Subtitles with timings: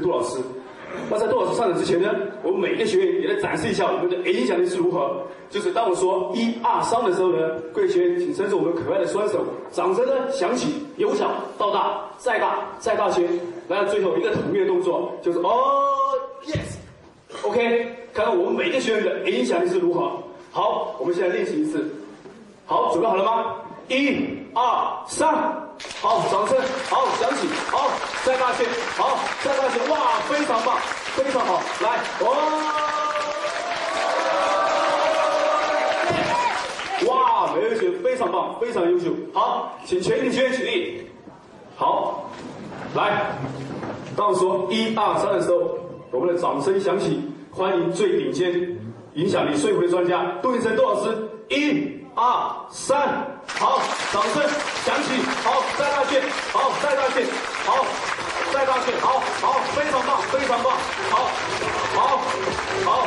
[0.00, 0.38] 生杜老师。
[1.10, 2.10] 那在杜老师上场之前呢，
[2.42, 5.22] 我们每一个学员也来展示一下我们的影响力是如何。
[5.48, 7.38] 就是当我说一二三的时候呢，
[7.74, 13.28] 各位学员请伸出我们可爱的双手，掌声呢响起，由小到大，再大再大些，
[13.68, 15.52] 来到最后一个统一的动作，就是哦
[16.46, 20.10] ，yes，OK，看看我们每一个学员的影响力是如何。
[20.50, 21.84] 好，我们现在练习一次。
[22.64, 23.56] 好，准备好了吗？
[23.88, 24.16] 一、
[24.54, 25.34] 二、三，
[26.00, 26.56] 好，掌声，
[26.88, 27.90] 好，响起，好，
[28.24, 28.64] 再大些，
[28.96, 30.76] 好，再大些，哇，非常棒，
[31.14, 32.26] 非常好，来，哇，
[37.06, 41.06] 哇，每位学非常棒，非常优秀，好，请全体学员起立，
[41.76, 42.30] 好，
[42.94, 43.30] 来，
[44.16, 45.78] 当我说一二三的时候，
[46.10, 47.20] 我们的掌声响起，
[47.50, 48.78] 欢迎最顶尖
[49.14, 52.00] 影响力说服的专家杜云生杜老师，一。
[52.14, 53.80] 二三，好，
[54.12, 54.42] 掌声
[54.84, 57.26] 响起，好，再大些，好，再大些，
[57.64, 57.84] 好，
[58.52, 60.72] 再大些，好好，非常棒，非常棒，
[61.10, 61.30] 好，
[61.94, 62.20] 好，
[62.84, 63.06] 好，好，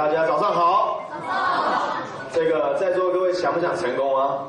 [0.00, 1.02] 大家早上好。
[1.12, 2.02] 早上
[2.32, 4.48] 这个在座各位想不想成功啊？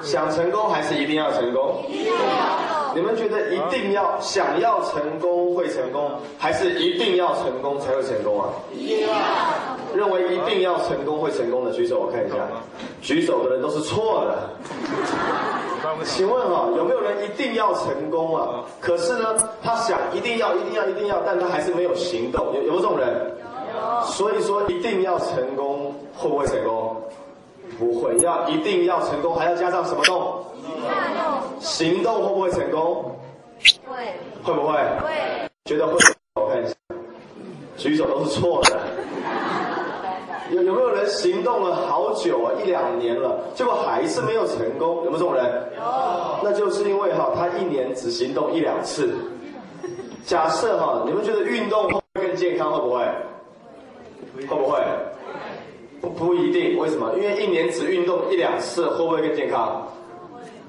[0.00, 0.30] 想。
[0.30, 1.82] 想成功还是一定要成功？
[1.88, 2.94] 一定要。
[2.94, 8.46] 你们觉得一定要想要成功会成功，还是一定要成功才会成功啊？
[8.72, 9.16] 一定要。
[9.92, 12.36] 认为一定要成功会成功的举手，我看一下。
[13.02, 14.38] 举手的人都是错的。
[16.04, 18.62] 请问哈，有没有人一定要成功啊？
[18.80, 23.34] 可是呢，他想一定要、一定要、一定要，但他还是没有行动，有有没有这种人？
[24.04, 26.96] 所以说一定要成功，会不会成功？
[27.78, 28.16] 不会。
[28.18, 30.44] 要一定要成功，还要加上什么动？
[31.60, 33.16] 行动会不会成功？
[33.86, 33.96] 会。
[34.42, 34.74] 会不会？
[34.74, 35.50] 会。
[35.64, 35.94] 觉得会？
[36.34, 36.74] 我看一下，
[37.76, 38.78] 举手都是错的。
[40.50, 45.04] 有有没有人行动了好久啊，一两年了，结果还是没有成功？
[45.04, 45.44] 有没有这种人？
[45.76, 45.82] 有。
[46.42, 49.14] 那就是因为哈，他一年只行动一两次。
[50.26, 53.02] 假设哈，你们觉得运动会更健康，会不会？
[54.36, 54.78] 会不会？
[56.00, 57.14] 不不一定，为什么？
[57.16, 59.88] 因为一年只运动一两次，会不会更健康？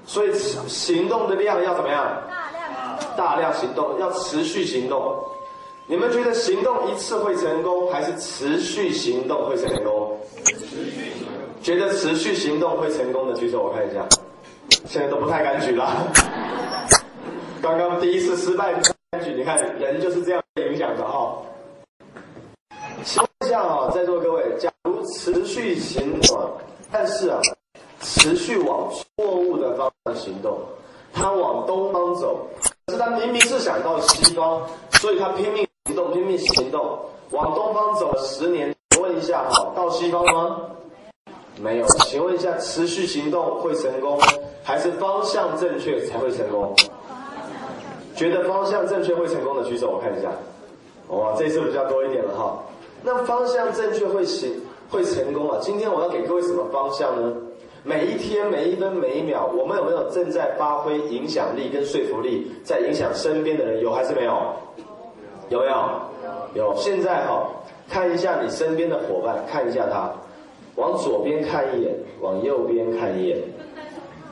[0.06, 0.32] 所以
[0.68, 2.22] 行动的量要怎么样？
[2.28, 3.18] 大量行动。
[3.18, 5.18] 大量行动，要持续行动。
[5.88, 10.18] 你们觉得行动一次会成功，还是持续行动会成功？
[10.46, 10.56] 持
[10.86, 11.12] 续。
[11.62, 14.08] 觉得持续行动会成功的举手，我看一下。
[14.86, 16.08] 现在都不太敢举了。
[17.62, 18.74] 刚刚第一次失败
[19.12, 21.36] 敢举，你看人就是这样影响的哈。
[23.48, 26.52] 下啊，在座各位，假如持续行动，
[26.92, 27.40] 但是啊，
[28.02, 30.58] 持续往错误的方向行动，
[31.14, 32.48] 他往东方走，
[32.86, 34.62] 可是他明明是想到西方，
[34.94, 37.00] 所以他拼命行动，拼命行动，
[37.32, 38.74] 往东方走了十年。
[39.02, 40.62] 问一下哈，到西方吗？
[41.62, 41.86] 没有。
[42.06, 44.18] 请问一下，持续行动会成功，
[44.64, 46.74] 还是方向正确才会成功？
[48.16, 50.32] 觉得方向正确会成功的举手，我看一下。
[51.10, 52.58] 哇，这次比较多一点了哈。
[53.06, 54.52] 那方向正确会行
[54.90, 55.60] 会成功啊？
[55.62, 57.32] 今天我要给各位什么方向呢？
[57.84, 63.80] 每一天每一分每一秒，我们有没有正在发挥影响力跟说服力，在影响身边的人？
[63.84, 64.34] 有还是没有？
[65.50, 65.74] 有没有？
[66.56, 66.76] 有。
[66.78, 67.46] 现在哈，
[67.88, 70.12] 看一下你身边的伙伴，看一下他，
[70.76, 73.38] 往左边看一眼，往右边看一眼，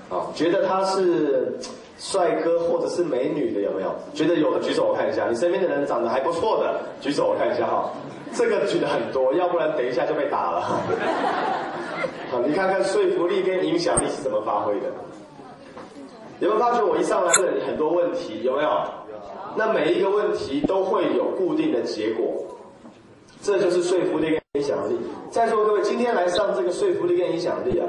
[0.10, 1.56] 啊，觉得他是
[2.00, 3.94] 帅哥或者是美女的有没有？
[4.16, 7.92] 觉得有的举手我看一下，你身边的人长得还不错的，举手我看一下哈。
[8.36, 10.62] 这个举的很多，要不然等一下就被打了。
[12.32, 14.88] 好，你看看说服力跟影响力是怎么发挥的？
[16.40, 18.42] 有没有发觉我一上来问很多问题？
[18.44, 18.70] 有没有？
[19.56, 22.44] 那每一个问题都会有固定的结果，
[23.42, 24.98] 这就是说服力跟影响力。
[25.30, 27.86] 在座各位，今天来上这个说服力跟影响力啊，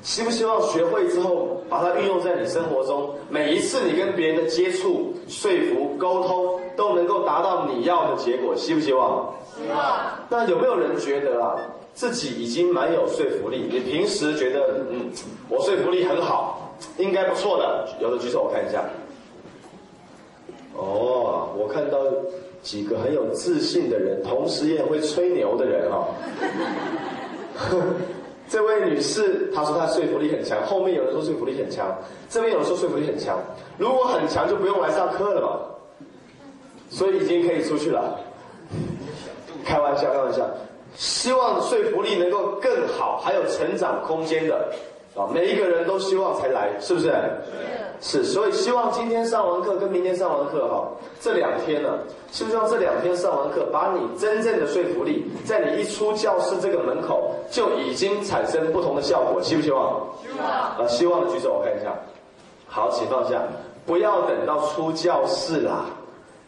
[0.00, 3.10] 希不希望学会之后把它运用在你生活中？
[3.28, 9.34] 每一次你跟别人的接触、说服、沟通，都能够达到你要的结果，希不希望？
[9.56, 10.00] 希望。
[10.28, 11.56] 那有没有人觉得啊，
[11.94, 13.68] 自己已经蛮有说服力？
[13.70, 15.10] 你平时觉得，嗯，
[15.48, 18.82] 我说服力很好，应该不错的，有的举手我看一下。
[20.74, 21.98] 哦，我看到
[22.62, 26.08] 几个很有自信的人，同时也会吹牛的人哈、
[28.52, 31.96] 这位女士她说她说服力很强，后面有人说说服力很强，
[32.28, 33.38] 这边有人说说服力很强。
[33.78, 36.06] 如果很强就不用来上课了嘛，
[36.90, 38.20] 所以已经可以出去了。
[39.64, 40.46] 开玩笑，开玩笑。
[40.94, 44.70] 希望说服力能够更好，还有成长空间的
[45.14, 47.12] 啊，每一个人都希望才来，是不是？
[48.00, 50.88] 是，所以希望今天上完课跟明天上完课哈，
[51.20, 51.98] 这两天呢，
[52.32, 60.02] 是不是希望这两天上完课，把你真正的说服力，在你一出教室这个门口就已经产生不同的效果，希不希望？
[60.22, 60.48] 希望。
[60.48, 61.94] 啊，希望的举手我看一下。
[62.66, 63.40] 好，请放下，
[63.86, 65.84] 不要等到出教室啦，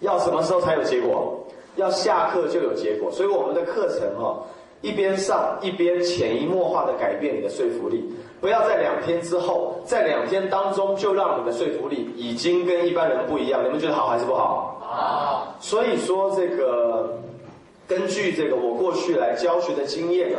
[0.00, 1.38] 要什么时候才有结果？
[1.76, 3.10] 要下课就有结果。
[3.12, 4.42] 所以我们的课程哈、
[4.80, 8.12] 一边上一边潜移默化的改变你的说服力，
[8.44, 13.64] 不要在两天之后，在两天当中就让你的说服力已经跟一般人不一样。
[13.64, 14.78] 你们觉得好还是不好？
[14.82, 15.56] 好。
[15.60, 17.08] 所以说这个，
[17.88, 20.38] 根据这个我过去来教学的经验啊，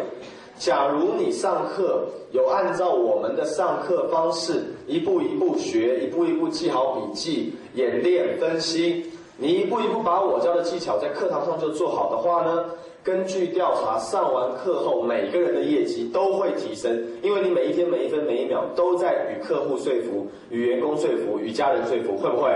[0.59, 12.65] 假如你上课有按照我们的上课方式一步一步学，一步一步记好笔记、演练、分析，你一步一步把我教的技巧在课堂上就做好的话呢，
[13.05, 16.91] 根据调查，上完课后每个人的业绩都会提升，
[17.21, 22.49] 因为你每一天每一分每一秒都在与客户说服、与员工说服、与家人说服，会不会？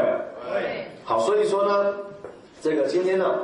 [0.51, 0.60] 会。
[1.06, 1.94] 好，所以说呢，
[2.63, 3.40] 这个今天呢，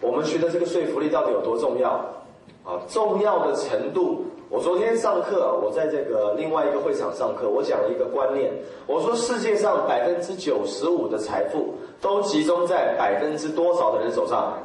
[0.00, 1.90] 我们学的这个说服力到底有多重要？
[2.64, 4.24] 啊，重要的程度。
[4.48, 8.52] 我昨天上课，我在这个另外一个会场上课，我讲了一个观念，
[8.86, 14.58] 我说世界上百分之九十五的财富都集中在百分之多少的人手上。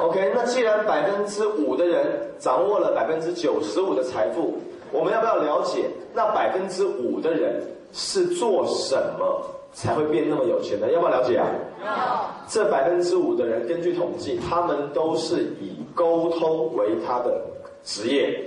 [0.00, 2.04] ？OK，那既然百分之五的人
[2.38, 4.58] 掌握了百分之九十五的财富，
[4.92, 9.40] 我们要不要了解那百分之五的人是做什么
[9.72, 10.90] 才会变那么有钱的？
[10.92, 11.46] 要不要了解啊？
[11.84, 12.30] 要。
[12.48, 17.40] 这百分之五的人，根据统计，他们都是以沟通为他的
[17.82, 18.38] 职业，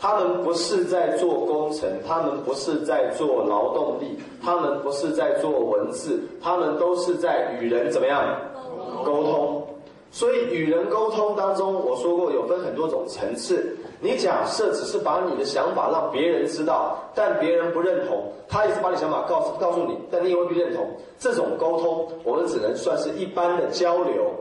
[0.00, 8.24] 他们不是在做工程，他们不是在做劳动力，他们不是在做文字，他们都是在与人怎么样
[9.04, 9.66] 沟通。
[10.10, 13.76] 所以与人沟通当中，我说过有分很多种层次。
[14.00, 20.84] 你假设只是把你的想法让别人知道，但别人不认同，他也是把你想法告诉告诉你，但你也未必认同。
[21.18, 24.32] 这种沟通，我们只能算是一般的交流。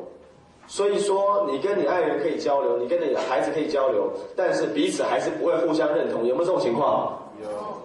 [0.72, 6.28] 所以说，你跟你爱人可以交流，你跟你的孩子可以交流，但是彼此还是不会互相认同。
[6.28, 7.18] 有没有这种情况？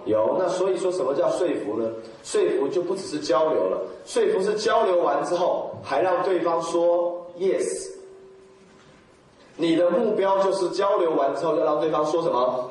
[0.07, 0.15] 有。
[0.15, 0.37] 有。
[0.39, 1.89] 那所以说什么叫说服呢？
[2.23, 7.91] 说服就不只是交流了，说服是交流完之后，还让对方说 yes。
[9.57, 12.71] 你的目标就是交流完之后要让对方说什么？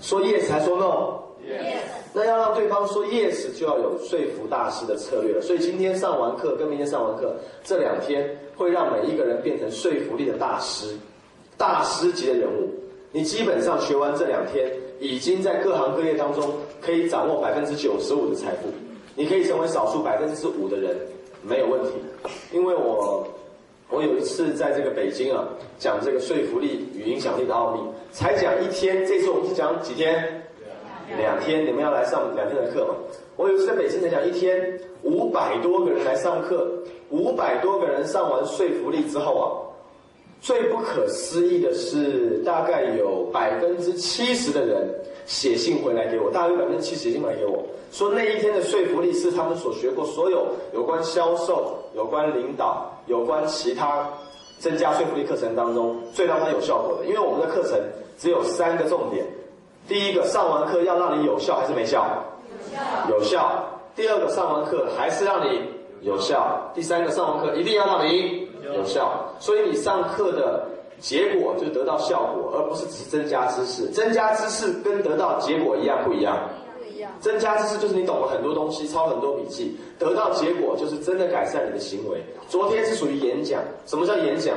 [0.00, 1.23] 说 yes 还说 no？
[1.46, 1.78] Yes。
[2.12, 5.40] 那要让对方说 yes，就要有说服大师的策略了。
[5.42, 7.34] 所以今天上完课跟明天上完课
[7.64, 10.96] 这两天，会让每一个人变成说服力的大师，
[11.56, 12.70] 大师级的人物。
[13.10, 18.68] 你基本上学完这两天，已经在各行各业当中可以掌握百分之九十五的财富，
[19.14, 20.96] 你可以成为少数百分之五的人，
[21.42, 21.90] 没有问题。
[22.52, 23.26] 因为我
[23.88, 25.46] 我有一次在这个北京啊，
[25.78, 30.42] 讲这个说服力与影响力的奥秘，才讲一天，这次我们是讲几天？
[31.18, 32.94] 两天，你们要来上两天的课嘛？
[33.36, 36.66] 我有一次在北京才讲一天，五百多个人来上课，
[37.10, 39.44] 五百多个人上完说服力之后啊，
[40.40, 44.88] 最不可思议的是，大概有百分之七十的人
[45.26, 54.08] 写信回来给我，大概有百分之七十写信回来给我，说那一天的说服力是他们所学过所有有关销售、有关领导、有关其他
[54.58, 57.04] 增加说服力课程当中最让他有效果的。
[57.06, 57.78] 因为我们的课程
[58.16, 59.24] 只有三个重点。
[59.86, 62.06] 第一个，上完课要让你有效还是没效？
[63.10, 63.62] 有效。
[63.94, 65.60] 第二个，上完课还是让你
[66.00, 66.70] 有效。
[66.74, 69.30] 第三个，上完课一定要让你有效。
[69.38, 70.66] 所以你上课的
[70.98, 73.86] 结果就得到效果，而不是只是增加知识。
[73.88, 76.38] 增加知识跟得到结果一样不一样？
[77.20, 82.22] 增加知识就是你懂了很多东西，抄很多笔记，得到结果就是真的改善你的行为。
[82.48, 84.54] 昨天是属于演讲，什么叫演讲？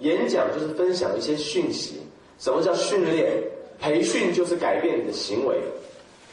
[0.00, 2.02] 演讲就是分享一些讯息。
[2.38, 3.42] 什么叫训练？
[3.78, 5.56] 培训就是改变你的行为。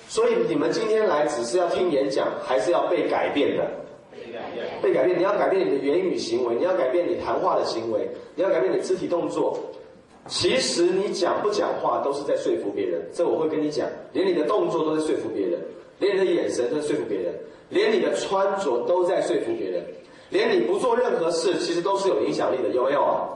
[0.07, 3.63] 所以你们今天来只是要听演讲，还是要被改变的？
[4.81, 9.57] 被改变，你要改变你的言语行为，你要改变你谈话的行为，你要改变你肢体动作。
[10.27, 15.59] 其实你讲不讲话都是在说服别人，这我会跟你讲，连你的动作都在说服别人，
[15.99, 17.33] 连你的眼神都在说服别人，
[17.69, 19.83] 连你的穿着都在说服别人，
[20.29, 23.27] 连你不做任何事，其实都是有影响力的，有没有？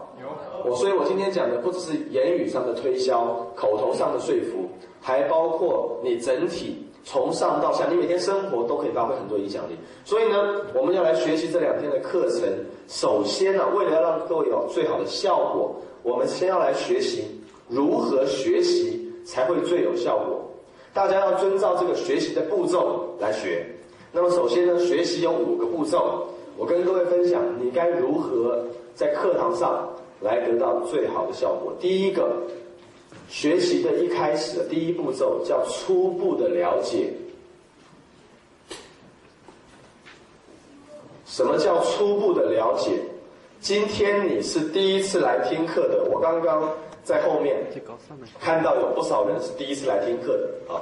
[0.67, 4.67] 我所以，我今天讲的不只是言语上的推销、口头上的说服，
[5.01, 9.77] 还包括你整体从上到下，你每天生活都可以发挥很多影响力。
[10.03, 12.41] 所以呢，我们要来学习这两天的课程。
[12.87, 15.75] 首先呢，为了要让各位有最好的效果。
[16.03, 17.25] 我们先要来学习
[17.67, 20.39] 如何学习才会最有效果。
[20.93, 23.65] 大家要遵照这个学习的步骤来学。
[24.13, 28.63] 那么首先呢，学习有五个步骤，我跟各位分享，你该如何
[28.95, 29.89] 在课堂上
[30.21, 31.73] 来得到最好的效果。
[31.79, 32.35] 第一个，
[33.29, 37.11] 学习的一开始的第一步骤叫初步的了解。
[41.25, 42.99] 什么叫初步的了解？
[43.59, 46.71] 今天你是第一次来听课的，我刚刚
[47.03, 47.57] 在后面
[48.39, 50.81] 看到有不少人是第一次来听课的啊。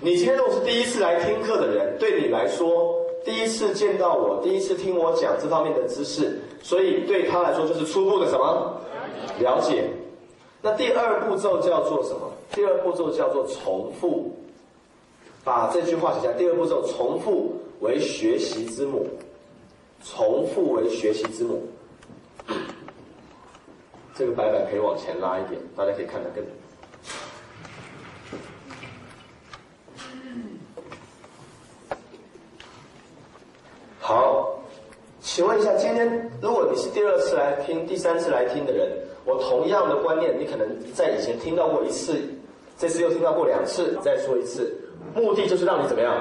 [0.00, 8.80] 你今天如果是第一次来听课的人，对你来说，第一次见到我，第一次听我讲这方面的知识，所以对他来说就是初步的什么
[9.40, 9.90] 了解。
[10.62, 12.32] 那第二步骤叫做什么？
[12.52, 14.34] 第二步骤叫做重复。
[15.42, 16.32] 把这句话写下。
[16.34, 19.06] 第二步骤，重复为学习之母。
[20.04, 21.62] 重复为学习之母。
[24.14, 26.44] 这个白板可以往前拉一点，大家可以看得更。
[34.10, 34.58] 好，
[35.20, 38.90] 请问一下，今天如果你是第二次来听、第三次来听的人，
[39.24, 42.18] 我同样的观念，你可能在以前听到过一次，
[42.76, 44.76] 这次又听到过两次，再说一次，
[45.14, 46.12] 目的就是让你怎么样？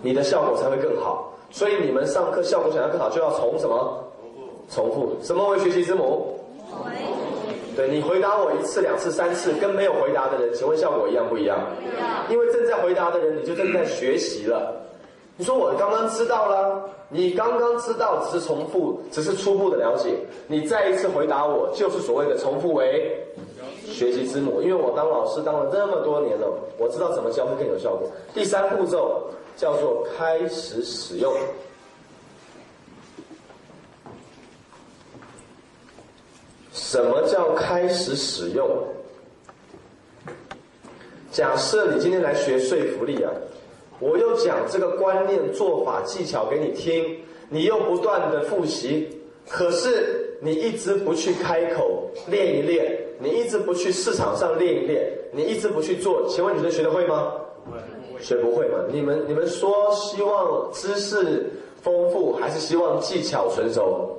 [0.00, 1.34] 你的效果才会更好。
[1.50, 4.04] 所以你们上课效果想要更好，就要从什么？
[4.70, 5.16] 重复。
[5.24, 6.38] 什么为学习之母？
[7.74, 11.58] 对你回答我一次、两次、三次，跟没有回答的人，请问效果一样不一样？
[11.82, 12.24] 一样。
[12.30, 14.85] 因为正在回答的人，你就正在学习了。
[15.36, 20.16] 你说我刚刚知道了，你刚刚知道只是重复，只是初步的了解。
[20.46, 23.22] 你再一次回答我，就是所谓的重复为
[23.84, 24.62] 学习之母。
[24.62, 26.46] 因为我当老师当了这么多年了，
[26.78, 28.10] 我知道怎么教会更有效果。
[28.32, 31.32] 第三步骤叫做开始使用。
[36.72, 38.66] 什么叫开始使用？
[41.30, 43.30] 假设你今天来学说服力啊，
[43.98, 49.08] 我又讲这个观念、做法、技巧给你听，你又不断的复习，
[49.48, 57.32] 可是你一直不去开口练一练，你一直不去市场上练一练，你一直不去做，请问你能学得会吗？
[58.20, 58.78] 学不会吗？
[58.90, 61.50] 你们你们说希望知识
[61.82, 64.16] 丰富，还是希望技巧纯熟？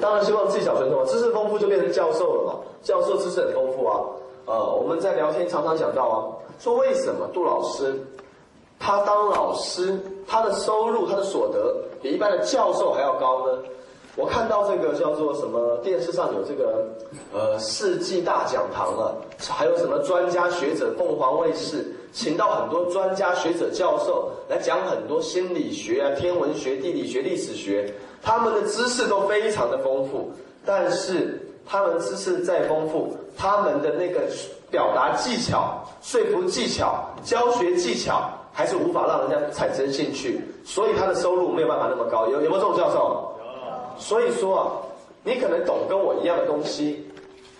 [0.00, 2.60] 当然希望技巧纯熟嘛，知识丰富就变成教授了嘛。
[2.82, 4.00] 教授知识很丰富啊，
[4.46, 6.16] 呃，我们在聊天常常讲到啊，
[6.60, 7.94] 说为什么杜老师
[8.86, 13.58] 他当老师，他的收入、他的所得比一般的教授还要高呢？
[14.14, 16.86] 我看到这个叫做什么电视上有这个
[17.34, 19.16] 呃世纪大讲堂了，
[19.48, 27.92] 还有什么专家学者，凤凰卫视请到很多专家学者、教授来讲很多心理学啊、天文学、地理学、历史学。
[28.22, 30.30] 他们的知识都非常的丰富，
[30.64, 34.20] 但是他们知识再丰富，他们的那个
[34.70, 42.26] 表达技巧、说服技巧、教学技巧，还是无法让人家产生兴趣，所以他的收入没有办法那么高。
[42.26, 42.96] 有有没有这种教授？
[42.96, 44.00] 有。
[44.00, 44.72] 所以说啊，
[45.22, 47.06] 你可能懂跟我一样的东西，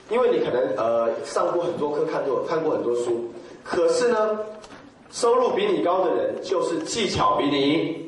[0.08, 3.30] 因为你可能呃上过很多课，看过看过很多书，
[3.62, 4.38] 可是呢，
[5.10, 8.06] 收入比你高的人，就是技巧比你。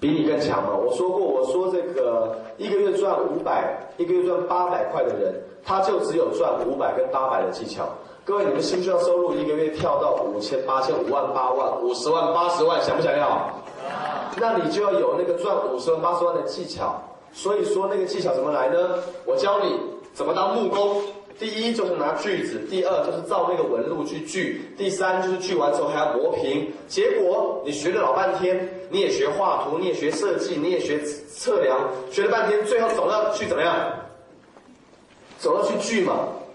[0.00, 0.76] 比你更强嘛？
[0.76, 5.32] 我说过，我说这个一个月赚五百，一个月赚八百块的人，
[5.64, 7.88] 他就只有赚五百跟八百的技巧。
[8.26, 12.80] 各位，你们需不需要收入一个月跳到五千、八千、五万、八万、五十万、八十万？
[12.82, 13.50] 想不想要？
[14.40, 16.98] 那你就要有那个赚五十万、八十万的技巧。
[17.34, 18.98] 所以说，那个技巧怎么来呢？
[19.26, 19.78] 我教你
[20.14, 21.02] 怎么当木工。
[21.38, 26.72] 第一就是拿锯子，第二就是照那个纹路去锯，第三就是锯完之后还要磨平。
[26.86, 31.78] 结果你学了老半天，你也学画图，你也学设计，你也学测量，
[32.10, 33.74] 学了半天，最后走到去怎么样？
[35.38, 36.14] 走到去锯嘛。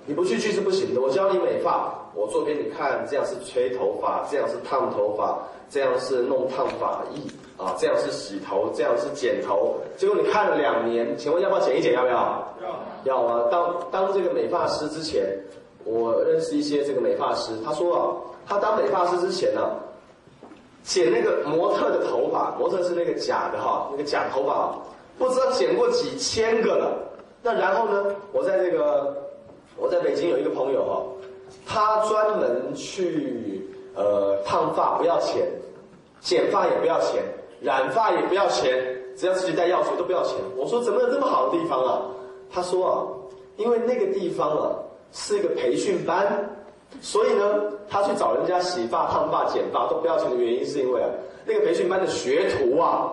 [0.10, 1.00] 你不去去是不行的。
[1.00, 5.38] 我教你美发，我做给你看，这样是吹头发，这样是烫头发，
[5.70, 9.76] 这样是弄烫发艺啊，这样是洗头，这样是剪头。
[9.98, 11.94] 结果你看了两年，请问要不要剪一剪？
[11.94, 12.44] 要不要？
[13.04, 13.48] 要啊！
[13.52, 15.24] 当当这个美发师之前，
[15.86, 18.02] 我认识一些这个美发师，他说啊，
[18.48, 19.62] 他当美发师之前呢，
[20.82, 24.76] 剪那个模特的头发，模特是那个假的哈，那个假头发，
[25.20, 26.98] 不知道剪过几千个了。
[27.44, 29.16] 那然后呢，我在这个
[29.80, 31.04] 我在北京有一个朋友哈，
[31.66, 35.48] 他专门去呃烫发不要钱，
[36.20, 37.24] 剪发也不要钱，
[37.62, 38.72] 染发也不要钱，
[39.16, 40.36] 只要自己带药水都不要钱。
[40.58, 42.02] 我说怎么有这么好的地方啊？
[42.52, 43.08] 他说啊，
[43.58, 44.76] 因为那个地方啊
[45.12, 46.50] 是一个培训班，
[47.02, 47.44] 所以呢，
[47.88, 51.10] 他去找人家洗发、烫发、剪发都不要钱的原因，是因为啊
[51.46, 53.12] 那个培训班的学徒啊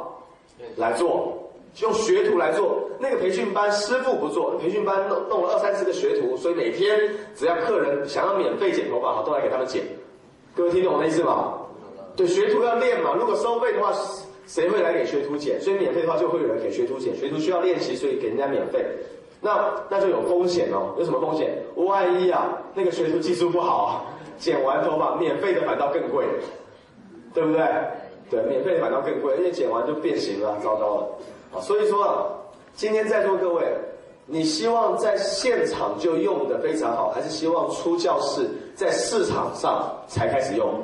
[0.76, 1.35] 来做。
[1.80, 6.98] 用学徒来做，那个培训班师傅不做，培训班弄弄了二三十个学徒，所以每天
[7.34, 9.82] 只要客人想要免费剪头发，哈，都来给他们剪。
[10.54, 11.52] 各位听懂我的意思吗？
[12.16, 13.92] 对，学徒要练嘛，如果收费的话，
[14.46, 15.60] 谁会来给学徒剪？
[15.60, 18.82] 所以免费的话就会有人给学徒剪，学徒需要练习，所以给人家免费。
[19.42, 21.54] 那那就有风险哦，有什么风险？
[21.74, 24.06] 万一啊，那个学徒技术不好，
[24.38, 26.24] 剪完头发免费的反倒更贵，
[27.34, 27.60] 对不对？
[28.30, 31.08] 对，免费的反倒更贵，因为剪完就变形了，糟糕了。
[31.54, 32.26] 啊，所以说啊，
[32.74, 33.64] 今天在座各位，
[34.26, 40.74] 你希望在现场就用的非常好，还是希望出教室在市场上才开始用？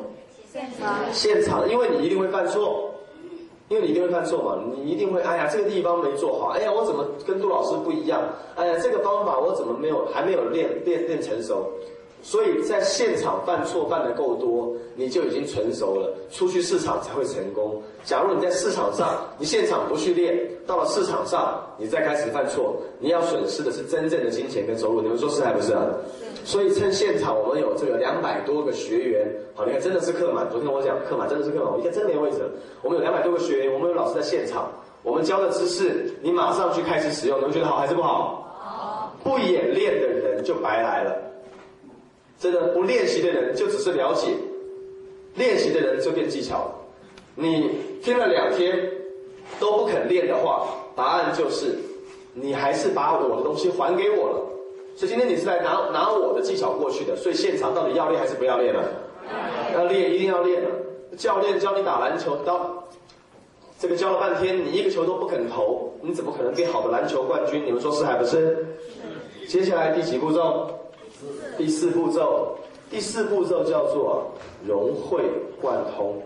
[0.53, 0.95] 现场。
[1.13, 2.91] 现场，因为你一定会犯错，
[3.69, 8.23] 因为你一定会犯错嘛，你一定会，哎呀，这个地方没做好，哎呀，我怎么跟杜老师不一样？
[8.55, 11.73] 哎呀，这个方法我怎么没有还没有练练练成熟？
[12.23, 17.83] 所以在现场犯错犯的够多，你就已经成熟了，出去市场才会成功。
[18.05, 25.03] 假如你在市场上，你现场不去练，到了市场上，你再开始犯错，你要损失的是真正的金钱跟收入。
[25.03, 25.85] 你们说是还不是啊？
[26.45, 30.49] 所以趁现场，我们有这个两百多个学员，好，你看真的是客满。
[30.49, 32.39] 昨天我讲客满，真的是客满，我一看真没位置。
[32.83, 34.71] 我们有两百多个学员，我们有老师在现场，
[35.03, 38.49] 我们教的知识，你马上去开始使用，你们觉得好还是不好？
[38.61, 39.13] 好。
[39.25, 41.32] 不演练的人就白来了。
[42.43, 44.35] 真的不练习的人就只是了解，
[45.37, 46.69] 练习的人就变技巧。
[47.37, 47.71] 你
[48.03, 48.91] 听了两天
[49.61, 51.79] 都不肯练的话，答案就是
[52.35, 54.43] 你还是把我的东西还给我了。
[54.97, 58.83] 所以今天你是来拿拿我的技巧过去的，所以现场到底要练还是不要练呢？
[59.73, 60.61] 要练，一定要练。
[61.17, 62.89] 教练教你打篮球，到
[63.79, 67.65] 这个教了半天，你一个球都不肯投，你怎么可能变好的篮球冠军？
[67.65, 68.67] 你们说是还不是？
[69.47, 70.69] 接下来第几步骤？
[71.57, 72.57] 第四步骤，
[72.91, 74.33] 第四步骤叫做
[74.67, 75.23] 融会
[75.61, 76.21] 贯通。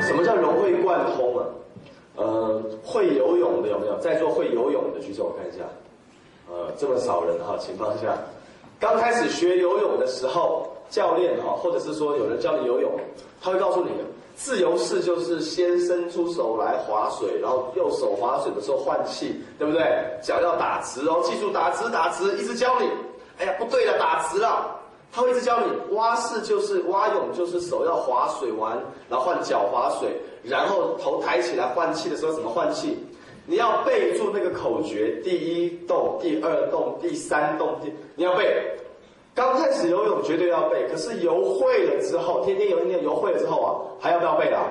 [0.00, 1.46] 什么叫融会贯通啊？
[2.16, 3.98] 呃，会游泳的有没有？
[3.98, 5.64] 在座会游泳的举手，我看一下。
[6.48, 8.16] 呃，这么少人哈，情况下，
[8.78, 10.68] 刚开始学游泳的时候。
[10.90, 12.92] 教练哈，或者是说有人教你游泳，
[13.40, 13.90] 他会告诉你，
[14.34, 19.82] 自由式就是先伸出手来划水，然后右手划水的时候换气，对不对？
[20.22, 22.88] 脚要打直哦，记住打直打直，一直教你。
[23.38, 24.76] 哎呀，不对了，打直了。
[25.12, 25.94] 他会一直教你。
[25.94, 30.08] 蛙式就是蛙泳，就是手要划水完，然后换脚划水，
[30.42, 32.96] 然后头抬起来换气的时候怎么换气？
[33.46, 38.46] 你要背住那个口诀，第一动，第二动，第三动，第你要背。
[39.34, 43.68] 刚开始游泳绝对要背，可是游会了之后，天天游，天天游会了之后啊，
[44.00, 44.66] 还要不要背啊？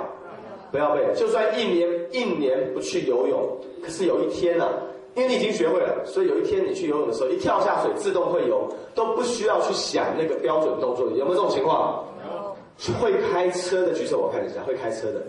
[0.71, 1.01] 不要背。
[1.15, 3.39] 就算一年一年不去游泳，
[3.83, 4.67] 可是有一天呢，
[5.15, 11.05] 因为你已经学会了，所以有一天你去游泳的时候，一跳下水自动会游，都不需要去想那个标准动作。
[11.11, 12.05] 有没有这种情况？
[12.23, 12.93] 有。
[13.01, 14.61] 会开车的举手，我看一下。
[14.63, 15.21] 会开车的，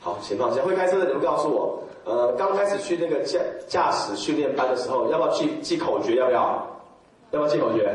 [0.00, 3.38] 好，请放下会开车的，你们告诉我，呃，刚开始去那个驾
[3.68, 6.16] 驾驶训练班的时候，要不要记记口诀？
[6.16, 6.66] 要不要？
[7.30, 7.90] 要不要记口诀？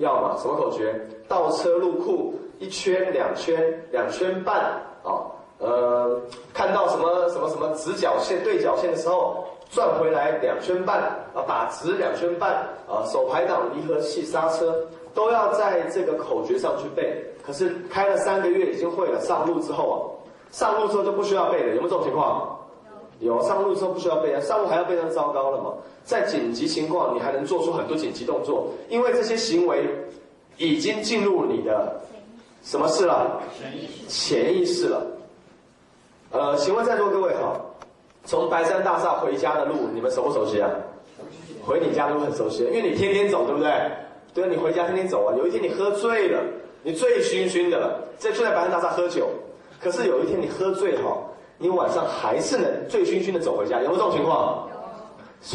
[0.00, 0.36] 要嘛？
[0.38, 0.94] 什么口诀？
[1.28, 4.56] 倒车入库，一圈、两圈、两圈半
[5.04, 5.24] 啊。
[5.58, 6.18] 呃，
[6.54, 11.00] 看到什么什么什么直角线、对角线的时候，转回来两圈半
[11.34, 12.50] 啊，打直两圈半
[12.88, 13.04] 啊。
[13.06, 14.74] 手排档、离合器、刹车
[15.14, 17.22] 都要在这个口诀上去背。
[17.46, 20.00] 可是开了三个月已经会了，上路之后啊，
[20.50, 21.74] 上路之后就不需要背了。
[21.74, 22.58] 有没有这种情况？
[23.20, 25.74] 有上路之后不需要背啊，上路还要背，那糟糕了嘛。
[26.04, 29.86] 在紧急情况，你还能做出很多紧急动作，因为这些行为
[30.56, 32.00] 已经进入你的
[32.64, 33.40] 什么事了？
[34.08, 35.06] 潜意识了。
[36.32, 37.60] 呃，请问在座各位哈，
[38.24, 40.70] 从白山大厦回家的路，你们熟不熟悉啊？
[41.62, 43.70] 回你家都很熟悉，因为你天天走，对不对？
[44.32, 45.34] 对啊，你回家天天走啊。
[45.36, 46.40] 有一天你喝醉了，
[46.82, 49.28] 你醉醺醺的了，在就在白山大厦喝酒，
[49.78, 51.18] 可是有一天你喝醉哈。
[51.62, 54.66] 你晚上还是能醉醺醺的走回家，有没有这种情况？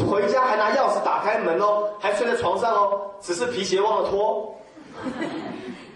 [0.08, 4.54] 回家还拿钥匙打开门哦，还睡在床上哦，只是皮鞋忘了脱。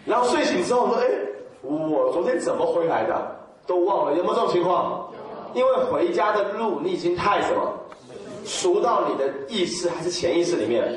[0.05, 1.07] 然后睡醒之后说：“哎，
[1.63, 3.37] 我昨天怎么回来的？
[3.69, 5.09] 都忘了，有没有这种情况？
[5.55, 7.73] 因为回家的路你已经太什么，
[8.45, 10.93] 熟到你的意识还是潜意识里面？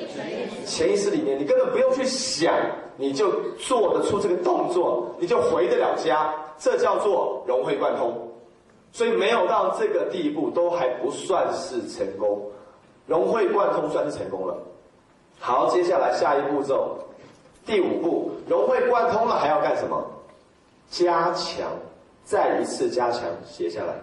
[0.66, 2.52] 潜意识里面，你根本不用去想
[2.98, 8.12] 你就做得出这个动作，你就回得了家，这叫做融会贯通。
[8.94, 12.50] 所以没有到这个地步，都还不算是成功。
[13.08, 14.56] 融会贯通算是成功了。
[15.40, 16.98] 好，接下来下一步骤，
[17.66, 20.02] 第五步，融会贯通了还要干什么？
[20.90, 21.72] 加强，
[22.24, 23.96] 再一次加强，写下来。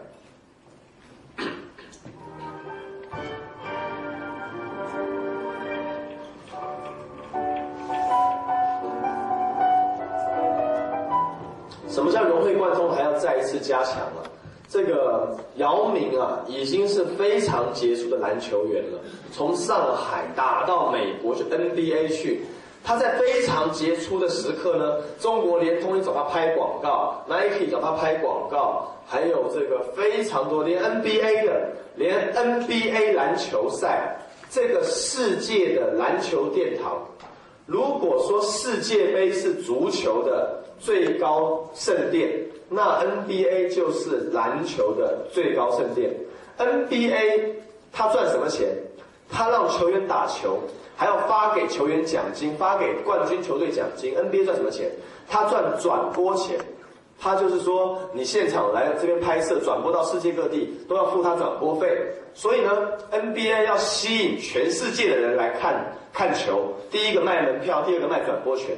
[11.89, 12.91] 什么叫融会贯通？
[12.93, 13.97] 还要再一次加强。
[14.71, 19.01] 这个姚明啊，已经是非常杰出的篮球员了。
[19.33, 22.43] 从上海打到美国去 NBA 去，
[22.85, 34.17] 他在非常杰出的时刻呢，中国联通也找他拍广告，Nike 找他拍广告，还有这个非常多，连 NBA 的，连 NBA 篮球赛，
[34.49, 37.05] 这个世界的篮球殿堂。
[37.67, 42.31] 如果说世界杯是足球的最高圣殿。
[42.71, 46.15] 那 NBA 就是篮球的最高圣殿。
[46.57, 47.57] NBA
[47.93, 48.69] 他赚什么钱？
[49.29, 50.61] 他让球员打球，
[50.97, 54.15] 还要发给球员奖金，发给冠军球队奖金。
[54.15, 54.89] NBA 赚什么钱？
[55.29, 56.57] 他赚转播钱。
[57.23, 61.87] 他就是说，你现场来这边拍摄，转播到世界各地，都要付他转播费。
[62.33, 62.71] 所以呢
[63.13, 66.73] ，NBA 要吸引全世界的人来看看球。
[66.91, 68.69] 第一个卖门票，第二个卖转播权。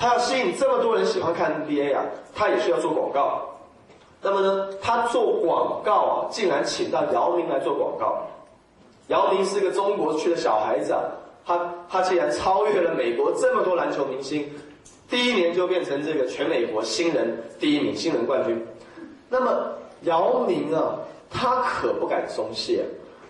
[0.00, 2.02] 他要吸引这么多人喜欢看 NBA 啊，
[2.34, 3.42] 他也需要做广告。
[4.22, 8.22] 那么呢，他做广告啊，竟然请到姚明来做广告。
[9.08, 11.02] 姚明是个中国区的小孩子啊，
[11.44, 14.50] 他他竟然超越了美国这么多篮球明星，
[15.10, 18.66] 第一年就变成这个全美国新人第一名，新人冠军。
[19.28, 19.66] 那么
[20.04, 20.96] 姚明啊，
[21.28, 22.86] 他可不敢松懈。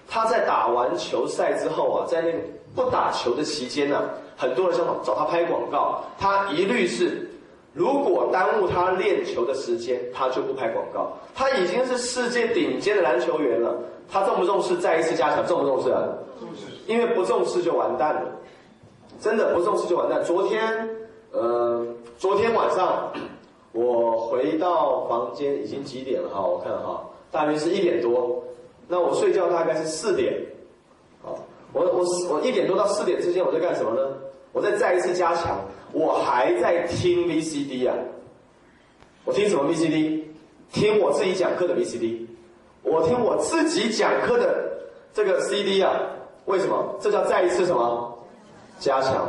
[0.09, 2.39] 他在打完球赛之后啊，在那个
[2.77, 4.09] 不打球的期间呢。
[4.41, 7.29] 很多人想找他拍广告，他一律是，
[7.75, 11.13] 如果耽误他练球的时间，他就不拍广告。
[11.35, 13.77] 他已经是世界顶尖的篮球员了，
[14.11, 14.75] 他重不重视？
[14.79, 15.91] 再一次加强，重不重视？
[16.41, 16.73] 重视。
[16.87, 18.23] 因为不重视就完蛋了，
[19.21, 20.25] 真的不重视就完蛋。
[20.25, 20.89] 昨天，
[21.33, 23.13] 呃，昨天晚上
[23.73, 26.41] 我回到房间已经几点了哈？
[26.41, 28.43] 我看哈，大约是一点多。
[28.89, 30.35] 那我睡觉大概是四点，
[31.23, 31.39] 好，
[31.75, 34.01] 我我我一点多到四点之间我在干什么呢？
[34.53, 35.61] 我再再一次加强，
[35.93, 37.95] 我还在听 VCD 啊！
[39.25, 40.23] 我听什么 VCD？
[40.73, 42.27] 听我自己讲课的 VCD，
[42.83, 44.71] 我听我自己讲课的
[45.13, 46.01] 这个 CD 啊！
[46.47, 46.97] 为什么？
[47.01, 48.19] 这叫再一次什么？
[48.79, 49.29] 加强。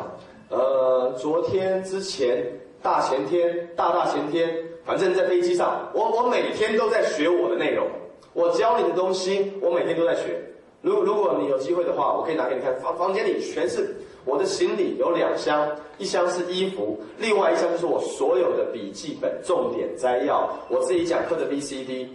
[0.49, 2.43] 呃，昨天之前、
[2.81, 4.53] 大前天、大大前天，
[4.85, 7.87] 反正在飞机上，我我每天都在学我的内容，
[8.33, 10.41] 我教你的东西，我每天都在学。
[10.81, 13.95] 如如果你有机会的话，我可以拿给你看，房房间里全是。
[14.25, 22.07] 我的行李有两箱，一箱是衣服，另外一箱就是我所有的笔记本、重点摘要，我自己讲课的 VCD，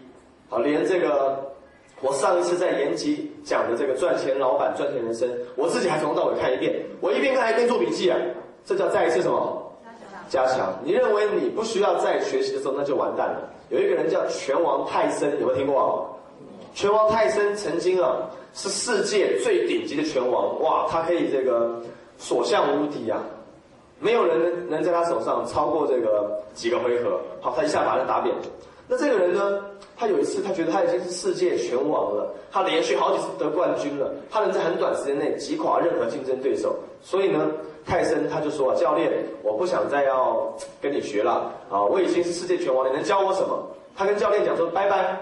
[0.48, 1.52] 好，连这个
[2.00, 8.18] 我上一次在延吉讲的这个赚钱老板赚钱人生，我自己还从头到尾看一遍，我一边看一边做笔记啊，
[8.64, 9.62] 这叫再一次什么？
[10.28, 10.76] 加强。
[10.82, 13.48] 你认为你不需要再学习的时候，那就完蛋了。
[13.70, 16.18] 有一个人叫拳王泰森，有没有听过？
[16.74, 21.80] 拳王泰森曾经啊是世界最顶级的拳王，哇，他可以这个。
[22.18, 23.22] 所向无敌啊！
[24.00, 27.20] 没有人能在他手上超过这个几个回合。
[27.42, 28.34] 好，他一下把人打扁。
[28.88, 29.62] 那这个人呢？
[29.98, 36.74] 他有一次，他觉得他已经是世界拳王了，他连续好几次得冠军了，他能在很短时间内击垮任何竞争对手。
[37.02, 37.50] 所以呢，
[37.84, 41.84] 泰森他就说：“教练，我不想再要跟你学了啊！
[41.84, 43.62] 我已经是世界拳王，你能教我什么？”
[43.94, 45.20] 他跟教练讲说：“拜拜。”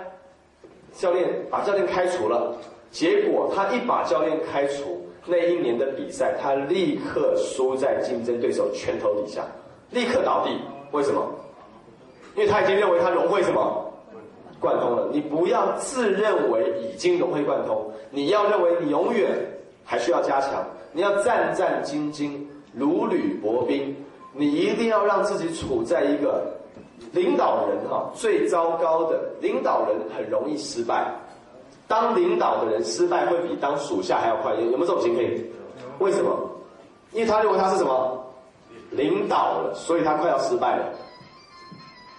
[0.96, 2.54] 教练把教练开除了。
[2.94, 5.04] 结果他一把教练开除。
[5.26, 9.42] 那一年的比赛，他立刻输在竞争对手拳头底下，
[9.90, 10.50] 立刻倒地。
[10.92, 11.26] 为什么？
[12.36, 13.90] 因为他已经认为他融会什么
[14.60, 15.08] 贯通了。
[15.12, 19.30] 你不要自认为已经融会贯通，你要认为你永远
[19.82, 20.62] 还需要加强。
[20.92, 22.38] 你要战战兢兢，
[22.74, 23.96] 如履薄冰。
[24.34, 26.52] 你一定要让自己处在一个
[27.12, 31.10] 领导人哈最糟糕的领导人很容易失败。
[31.86, 35.44] 当领导的人失败会比当属下还要快，有有没有这种情形？
[35.98, 36.30] 为什么？
[37.12, 38.24] 因为他认为他是什么
[38.90, 40.84] 领导了，所以他快要失败了。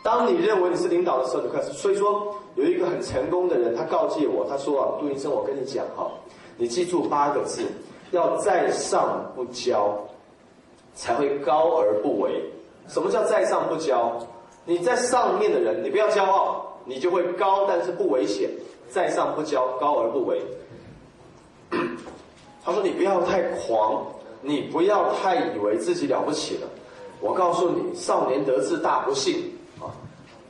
[0.03, 1.73] 当你认为你是领导的时候，你开始。
[1.73, 6.09] 所以说，有一个很成功的人，他告诫我，他说啊，杜医生，我跟你讲哈，
[6.57, 7.63] 你记住八个字，
[8.11, 9.89] 要在上不骄，
[10.93, 12.39] 才会高而不为。
[12.87, 14.11] 什么叫在上不骄？
[14.63, 18.49] 你在上面的人，你不要骄傲，你就会高，但是不危险。
[18.89, 20.41] 在上不骄，高而不为。
[22.63, 24.05] 他说：“你不要太狂，
[24.41, 26.67] 你不要太以为自己了不起了。
[27.21, 29.93] 我告诉你，少年得志大不幸啊！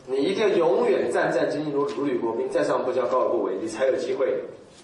[0.08, 4.34] 你一定要永远战战兢兢如如履薄冰，在上不骄高而不为，你才有机会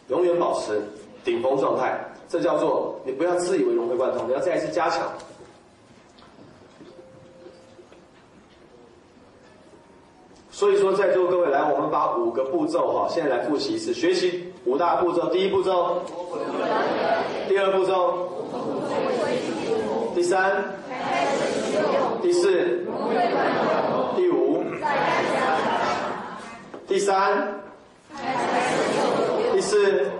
[0.10, 0.82] 永远保持
[1.24, 2.00] 顶峰状态。
[2.28, 5.08] 这叫做你不要自以为融会贯通，你要再一次加强。
[10.62, 15.26] 所以说，在座各位来，我们把五个步骤哈，现在来复习一次，学习五大步骤。
[15.30, 16.04] 第一步骤，
[17.50, 18.30] 第二步骤，
[20.14, 20.64] 第三，
[22.22, 22.86] 第四，
[24.16, 24.64] 第五，
[26.88, 27.56] 第三，
[29.54, 30.12] 第四，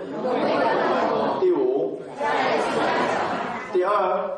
[1.40, 2.02] 第五，
[3.72, 4.28] 第二，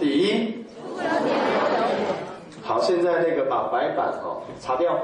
[0.00, 0.64] 第一。
[2.66, 4.94] 好，现在那个把白板哦擦掉，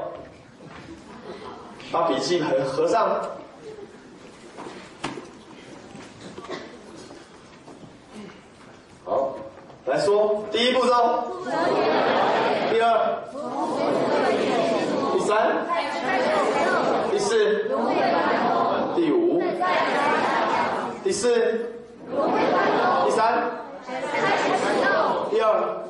[1.91, 3.23] 把笔记本合上。
[9.03, 9.35] 好，
[9.87, 11.25] 来说第一步骤，
[12.71, 13.19] 第二，
[15.15, 15.67] 第三，
[17.11, 17.71] 第四，
[18.95, 19.43] 第五，
[21.03, 21.67] 第四，
[23.07, 23.51] 第三，
[25.31, 25.81] 第二。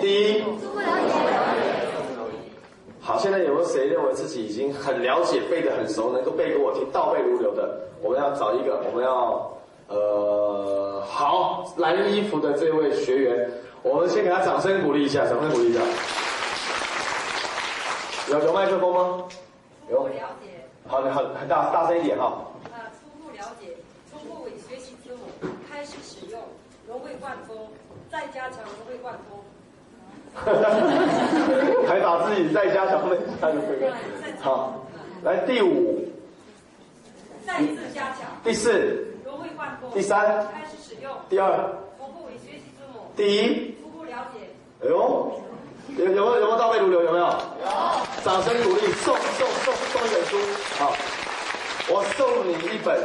[0.00, 0.42] 第一，
[3.02, 7.80] 好，现在有没有谁认为自己已经很了解、背得很熟，能够背给我听，倒背如流的？
[8.02, 13.50] 我们要找一个，我们要呃，好，蓝衣服的这位学员，
[13.82, 15.80] 我们先给他掌声鼓励一下，掌声鼓励一下。
[18.30, 19.24] 有有麦克风吗？
[19.88, 20.06] 有。
[20.08, 20.66] 了解。
[20.88, 22.32] 好，你很很大大声一点哈。
[22.64, 23.76] 呃，初步了解，
[24.10, 25.22] 初步学习之后，
[25.70, 26.40] 开始使用，
[26.88, 27.68] 融会贯通。
[28.10, 29.38] 再加强融会贯通，
[31.86, 33.90] 还把自己再加强没加就可以。
[34.40, 34.86] 好，
[35.22, 36.08] 来第五，
[37.46, 38.30] 再次加强。
[38.42, 39.90] 第四，融会贯通。
[39.92, 41.12] 第三，开始使用。
[41.28, 41.50] 第二，
[41.98, 43.10] 初步为学习之母。
[43.16, 44.38] 第一，初步了解。
[44.82, 45.42] 哎呦，
[45.98, 47.02] 有有没有有没有倒背如流？
[47.02, 47.24] 有没有？
[47.26, 47.32] 有。
[48.24, 50.36] 掌声鼓励，送送送送一本书，
[50.78, 50.94] 好，
[51.88, 52.98] 我送你一本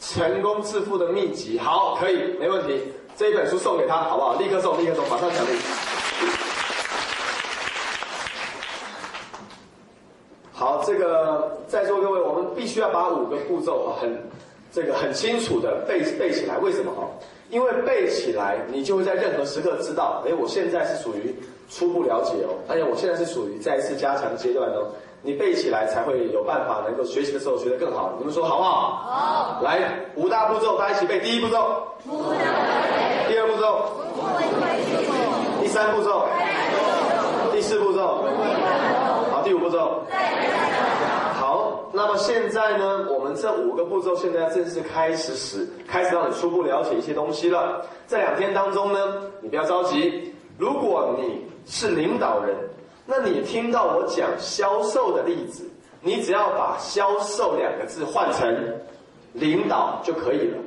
[0.00, 1.58] 成功致富的秘籍。
[1.58, 2.80] 好，可以，没问题。
[3.16, 4.36] 这一本书送给他，好不好？
[4.36, 5.58] 立刻送，立刻送，马上奖励。
[10.80, 14.18] 好，这个在座各位，我们必须要把五个步骤很
[14.72, 16.56] 这个很清楚的背背起来。
[16.58, 17.06] 为什么哈？
[17.50, 21.34] 因为背起来，你就会在任何时刻知道，哎，我现在是属于
[21.68, 24.86] 初步了解哦，而且我现在是属于再次加强阶段哦。
[25.22, 28.14] 你背起来才会有办法能够学习的时候学得更好。
[28.18, 29.02] 你们说好不好？
[29.04, 29.60] 好。
[29.62, 29.78] 来，
[30.14, 31.20] 五大步骤，大家一起背。
[31.20, 31.84] 第一步骤。
[33.28, 33.84] 第二步骤。
[35.60, 36.26] 第三步骤。
[37.52, 38.24] 第四步骤。
[39.30, 40.02] 好，第五步骤。
[41.92, 43.06] 那么现在呢？
[43.10, 47.84] 我们这五个步骤现在正式开始使，开始让你初步了解一些东西了。
[48.06, 50.34] 这两天当中呢，你不要着急。
[50.56, 52.56] 如果你是领导人。
[53.06, 55.68] 那你听到我讲销售的例子，
[56.00, 58.46] 你只要把销售两个字换成
[59.32, 60.58] 领导就可以了。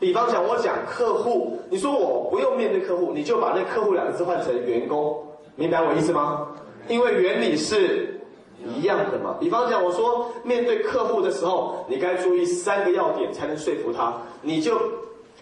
[0.00, 5.22] 比方讲，我讲客户，你说我不用面对客户，你就把那客户两个字换成员工，
[5.54, 6.48] 明白我意思吗？
[6.88, 8.11] 因为原理是
[8.76, 9.36] 一样的嘛。
[9.40, 14.80] 比方讲，我说面对客户的时候，你该注意三个要点才能说服他，你就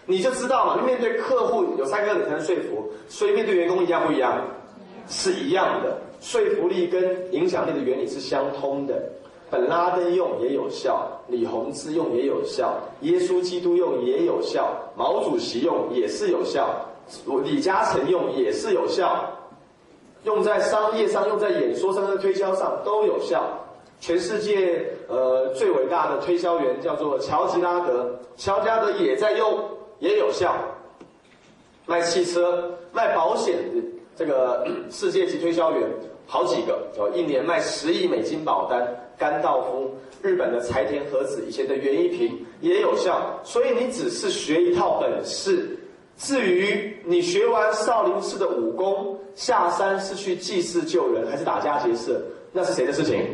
[0.05, 0.81] 你就知道嘛。
[0.85, 4.41] 面对客户有三个要点才能说服，所以面对员工一样不一样？
[5.07, 5.97] 是一样的。
[6.21, 9.01] 说服力跟影响力的原理是相通的，
[9.49, 16.69] 本拉登用也有效，李洪志用也有效，耶稣基督用也有效，毛主席用也是有效，
[17.43, 19.25] 李嘉诚用也是有效，
[20.23, 23.43] 用在商业上、用在演说上、在推销上都有效。
[23.99, 29.59] 全世界呃最伟大的推销员叫做乔吉拉德，乔吉拉德也在用，
[29.99, 30.55] 也有效。
[31.85, 33.81] 卖汽车、卖保险的
[34.15, 35.87] 这个 世界级推销员。
[36.27, 43.37] 好几个哦，一年卖十亿美金保单，甘道夫，日本的柴田和子，以前的袁一平也有效。
[43.43, 45.77] 所以你只是学一套本事，
[46.17, 53.25] 至于你学完少林寺的武功，下山是去祭祀救人，还是打家劫舍，那是谁的事情？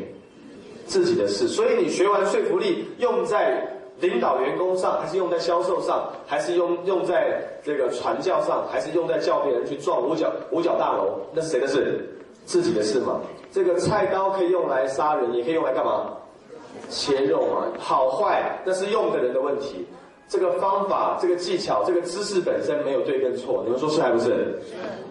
[0.85, 1.47] 自己的事。
[1.47, 3.67] 所以你学完说服力，用在
[3.99, 12.07] 领导员工上，还是用在销售上，还是用用在这个传教上，还是用在教别人去撞五角五角大楼，那是谁的事？
[12.45, 13.19] 自己的事嘛，
[13.51, 16.13] 这个菜刀可以用来杀人，也可以用来干嘛？
[16.89, 19.85] 切肉嘛，好坏那是用的人的问题。
[20.29, 24.25] 这个方法、这个技巧、这个知识本身没有对跟错，你们说是还不是？
[24.25, 24.59] 是。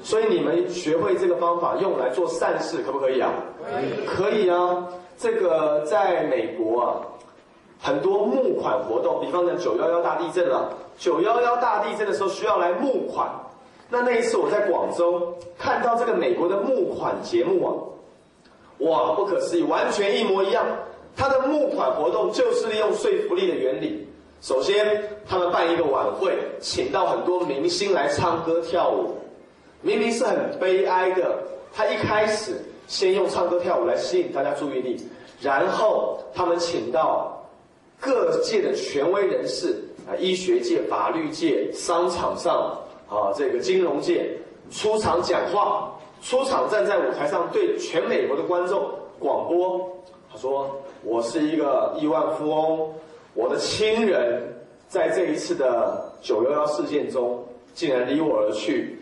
[0.03, 3.33] 所以你们学会这个方法用来做善事，可不可以啊？
[3.65, 4.07] 可以。
[4.07, 4.87] 可以啊。
[5.19, 7.01] 这个在美国啊，
[7.81, 13.27] 很多募款活动，比方讲九幺幺大地震了，九幺幺大地震的时候需要来募款。
[13.89, 17.73] 那那一次我在广州看到这个美国的募款节目啊，
[18.81, 20.67] 哇，不可思议，完全一模一样。
[21.17, 24.06] 他的募款活动就是利用说服力的原理。
[24.43, 29.17] 首先，他们办一个晚会，请到很多明星来唱歌跳舞，
[29.83, 31.39] 明明是很悲哀的。
[31.73, 35.05] 他一开始先用唱歌跳舞来吸引大家注意力，
[35.41, 37.45] 然后他们请到
[38.01, 44.31] 各界的权威人士啊，医学界、法律界、商场上啊，这个金融界
[44.71, 49.91] 出场讲话，出场站在舞台上对全美国的观众广播。
[50.31, 50.71] 他说
[51.03, 52.93] ：“我是一个亿万富翁。”
[53.37, 54.43] 我的亲人
[54.89, 57.45] 在这一次的九幺幺事件中
[57.75, 58.99] 竟然离我而去，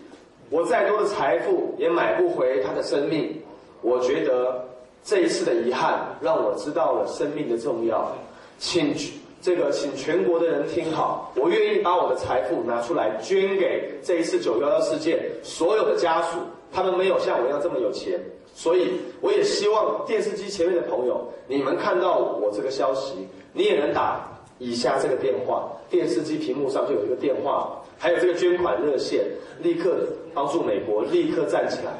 [0.50, 3.40] 我再多的财富也买不回他的生命。
[3.80, 4.66] 我觉得
[5.04, 8.10] 这一次的遗憾让我知道了生命的重要。
[8.58, 8.92] 请
[9.40, 16.38] 这个请全国的人听好，我愿意把我的财富拿出来捐给这一次九幺幺事件所有的家属。
[16.72, 18.18] 他们没有像我一样这么有钱，
[18.52, 23.28] 所以我也希望电视机前面的朋友，你们看到我这个消息。
[23.56, 29.24] 你也能打以下这个电话，电视机屏幕上就有一个电话，还有这个捐款热线，
[29.60, 29.96] 立刻
[30.34, 31.92] 帮助美国，立刻站起来。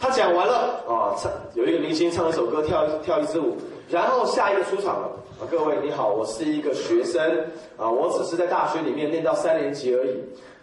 [0.00, 3.54] 他讲完了啊，唱有一个明星唱一首歌，跳跳一支舞，
[3.90, 7.22] 然后下一个出场了啊，各位你好，我是一个学生
[7.76, 10.16] 啊，我只是在大学里面念到三年级而已，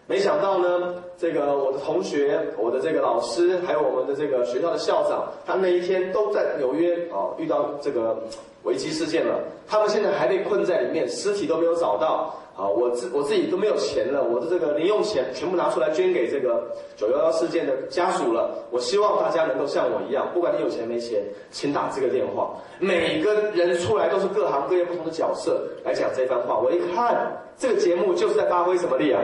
[0.08, 8.18] 没想到呢，这个我的同学、我的这个老师，还有我们的这个学校的校长，他那一天都在纽约啊，遇到这个。
[8.64, 12.36] 危机事件了，他们现在还被困在里面，尸体都没有找到。
[12.60, 18.54] 啊，我自我自己都没有钱了，我的这个零用钱全部拿出来捐给这个九幺幺事件的家属了。
[18.70, 22.54] 我希望大家能够像我一样，不管你有钱没钱，请打这个电话。
[22.78, 26.60] 每个人出来都是各行各业不同的角色来讲这番话。
[26.60, 29.22] 我一看这个节目就是在发挥什么力啊？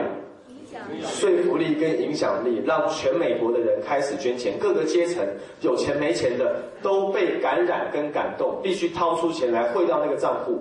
[1.04, 5.24] 说服力跟影响力，让全美国的人开始捐钱，各个阶层
[5.60, 10.58] 有钱没钱的都被感染跟感动，必须掏出钱来汇到那个账户。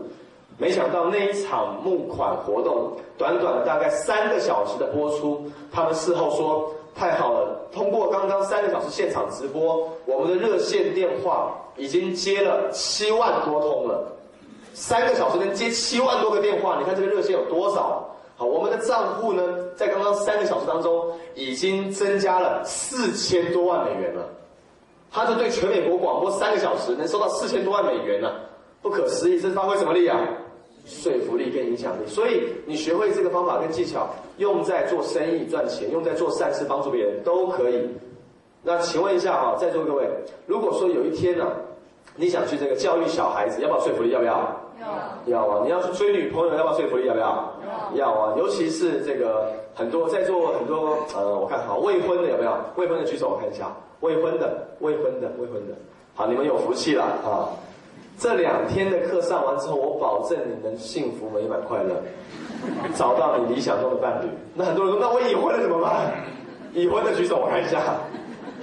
[0.57, 14.13] 没想到那一场募款活动，短短的大概三个小时的播出，他们事后说太好了，通过刚刚三个小时现场直播，我们的热线电话已经接了七万多通了。
[14.73, 18.14] 三个小时能接七万多个电话，你看这个热线有多少？
[18.37, 19.41] 好，我们的账户呢，
[19.75, 24.27] 在刚刚三个小时当中，已经增加了四千多万美元了。
[25.09, 28.29] 他就对全美国广播三个小时，能收到四千多万美元呢，
[28.81, 29.39] 不可思议！
[29.39, 30.19] 这是发挥什么力啊？
[30.85, 32.05] 说服力跟影响力。
[32.05, 37.89] 所以你学会这个方法跟技巧，用在做生意赚钱，用在做善事帮助别人都可以。
[38.61, 40.05] 那请问一下哈，在座各位，
[40.45, 41.47] 如果说有一天呢，
[42.17, 44.09] 你想去这个教育小孩子，要不要说服力？
[44.09, 44.61] 要不要？
[45.25, 45.61] 要啊！
[45.63, 47.07] 你要去追女朋友，要不要说服力？
[47.07, 47.53] 要不要？
[47.95, 48.33] 要啊！
[48.37, 52.55] 尤其是这个很多在座很多呃，我看好未婚的有没有？
[52.75, 53.71] 未婚的举手，我看一下。
[54.01, 55.73] 未婚的，未婚的，未婚的。
[56.13, 57.49] 好，你们有福气了啊！
[58.17, 61.95] 这两天的课上完之后，我保证你们幸福美满快乐，
[62.95, 64.27] 找到你理想中的伴侣。
[64.53, 66.13] 那很多人说，那我已婚了怎么办？
[66.73, 67.81] 已婚的举手，我看一下。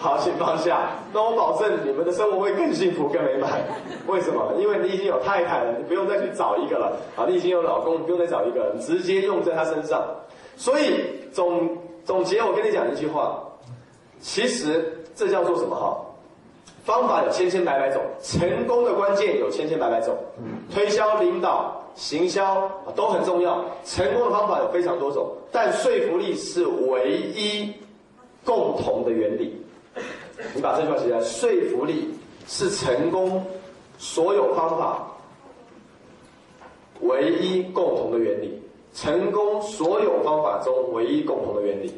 [0.02, 0.90] 好，请放下。
[1.12, 3.52] 那我保证你们的生活会更幸福、更美满。
[4.08, 4.52] 为什么？
[4.58, 6.96] 因为你已经有太太了，你不用再去找一个了。
[7.14, 10.04] 啊，你已经有老公，你不用再找一个，你直接用在他身上。
[10.56, 13.40] 所以总总结，我跟你讲一句话，
[14.20, 15.76] 其实这叫做什么？
[15.76, 15.96] 哈，
[16.84, 20.18] 方法有千千百百种，成功的关键有千千百百种。
[20.74, 27.72] 推销、领导、行销都很重要，成功的方法有非常多种，但说服力是唯一
[28.44, 29.61] 共同的原理。
[30.54, 32.08] 你把这句话写下来，说服力
[32.46, 33.44] 是成功
[33.98, 35.06] 所有方法
[37.00, 38.60] 唯一共同的原理，
[38.94, 41.92] 成功所有方法中唯一共同的原理。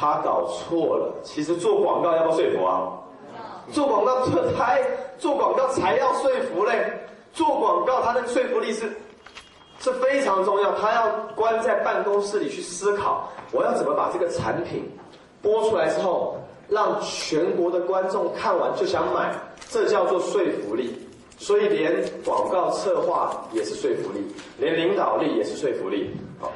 [0.00, 2.88] 他搞错了，其实做广告要不要说服啊？
[3.70, 4.24] 做广告
[4.56, 4.82] 才
[5.18, 6.90] 做广告才要说服嘞。
[7.34, 8.90] 做广告他的说服力是
[9.78, 14.90] 是非常重要，他要关在办公室里去思考，我要怎么把这个产品
[15.42, 16.38] 播出来之后，
[16.68, 19.32] 让全国的观众看完就想买，
[19.68, 21.06] 这叫做说服力。
[21.38, 24.26] 所以连广告策划也是说服力，
[24.58, 26.10] 连领导力也是说服力。
[26.38, 26.50] 好，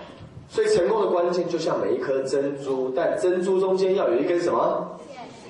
[0.49, 4.87] 所以成功的关键就像每一颗珍珠，但珍珠中间要有一根什么？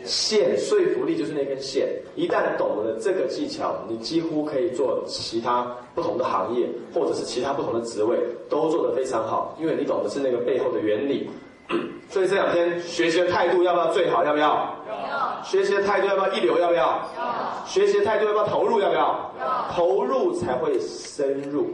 [0.04, 1.88] 线，说服力就是那根线。
[2.14, 8.18] 一旦懂了这个技巧，你几乎可以做其他不同的行业，或者是其他不同的职位，
[8.50, 11.30] 都做得非常好，因为你懂的是那个背后的原理。
[12.10, 14.22] 所以这两天学习的态度要不要最好？
[14.22, 14.48] 要不要？
[14.86, 15.42] 要。
[15.42, 16.58] 学习的态度要不要一流？
[16.58, 16.82] 要不要？
[17.16, 17.64] 要。
[17.66, 18.78] 学习的态度要不要投入？
[18.80, 19.32] 要不要？
[19.40, 19.72] 要。
[19.72, 21.70] 投入才会深入，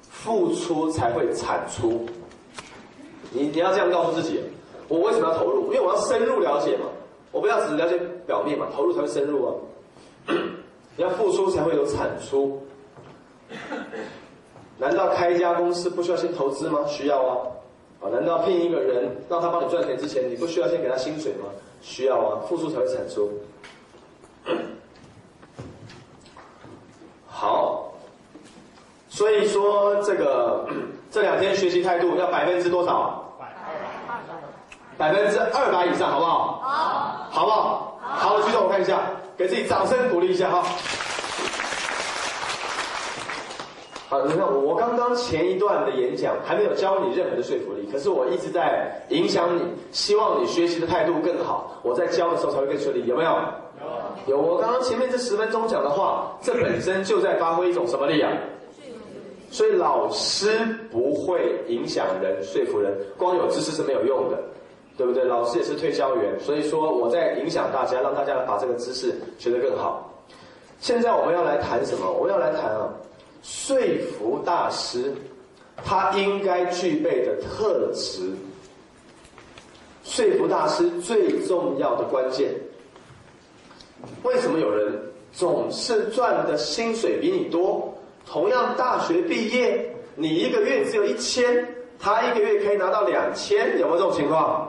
[0.00, 2.06] 付出才会产出。
[3.30, 4.40] 你你要这样告诉自己，
[4.88, 5.72] 我为什么要投入？
[5.72, 6.86] 因为我要深入了解嘛。
[7.32, 9.54] 我不要只了解表面嘛，投入才会深入啊。
[10.96, 12.62] 你要付出才会有产出。
[14.78, 16.86] 难道开一家公司不需要先投资吗？
[16.86, 17.46] 需要啊。
[18.00, 21.48] 啊，难道聘一个人让他帮你赚钱之前，你不需要先给他薪水吗？
[21.82, 23.30] 需要啊，付出才会产出。
[27.26, 27.85] 好，
[29.16, 30.66] 所以说这个
[31.10, 33.22] 这两天学习态度要百分之多少？
[34.98, 36.60] 百分之二百以上，好不好？
[36.62, 37.26] 好。
[37.30, 37.98] 好不好？
[38.02, 39.00] 好的，举手我看一下，
[39.34, 40.62] 给自己掌声鼓励一下哈。
[44.10, 49.62] 好，你看我刚刚前一段的演讲还没有教你任何的说服力，可是我一直在影响你，
[49.92, 53.30] 希望你学习的态度更好，我在教的时候才会更顺利，有没有？
[54.26, 54.36] 有。
[54.36, 58.30] 有，我刚刚前面这十分钟讲的话，这本身就在发挥一种什么力啊？
[59.56, 60.50] 所以老师
[60.90, 64.38] 不会影响人、说服人，光有知识是没有用的。
[64.98, 65.24] 对不对？
[65.24, 70.10] 老师也是推销员，所以说我在影响大家，让大家把这个知识学得更好。
[70.80, 72.10] 现在我们要来谈什么？
[72.10, 72.88] 我们要来谈啊，
[73.42, 73.76] 说
[74.12, 75.12] 服大师
[75.84, 78.32] 他应该具备的特质。
[80.02, 82.54] 说服大师最重要的关键，
[84.22, 84.98] 为什么有人
[85.30, 87.92] 总是赚的薪水比你多？
[88.26, 91.66] 同样大学毕业，你一个月只有一千，
[91.98, 94.68] 他一个月可以拿到两千，有没有这种情况？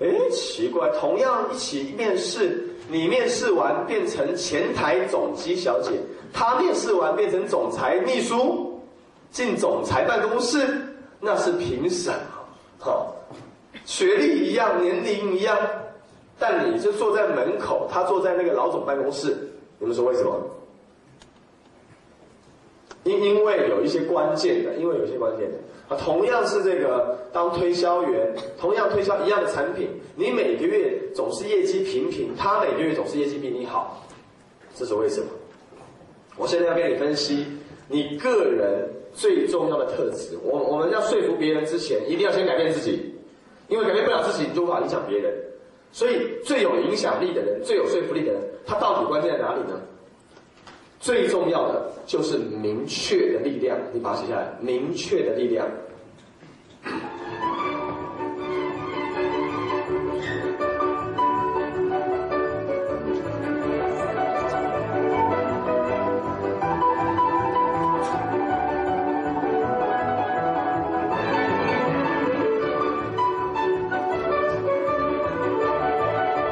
[0.00, 5.92] 哎，奇怪，同样一起面试，你面试完变成前台总机小姐，
[6.32, 8.80] 他面试完变成总裁秘书，
[9.30, 10.66] 进总裁办公室，
[11.20, 12.16] 那是凭什么？
[12.78, 13.14] 好，
[13.84, 15.56] 学历一样，年龄一样，
[16.38, 19.36] 但你是坐在门口，他坐在那个老总办公室，
[19.78, 20.32] 你们说为什么？
[23.04, 25.58] 因因为有一些关键的，因为有些关键的。
[25.86, 34.02] 啊，同样是这个当推销员，同样推销一样的产品，你每个月总是业绩平平，他每个月总是业绩比你好，
[34.74, 35.26] 这是为什么？
[36.38, 37.46] 我现在要跟你分析
[37.86, 40.38] 你个人最重要的特质。
[40.42, 43.14] 我我们要说服别人之前，一定要先改变自己，
[43.68, 45.30] 因为改变不了自己，你就无法影响别人。
[45.92, 49.78] 所以最有影响力的人，最有说服力的人，他到底关键在哪里呢？
[51.04, 54.50] 最重要的就是明确的力量，你把它写下来。
[54.62, 55.68] 明确的力量。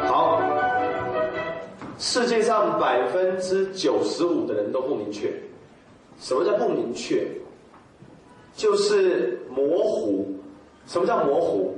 [0.08, 0.42] 好
[1.98, 4.41] 世界上百分之九十五
[4.92, 5.32] 不明确。
[6.20, 7.26] 什么叫不明确？
[8.54, 10.26] 就是模糊。
[10.86, 11.74] 什么叫模糊？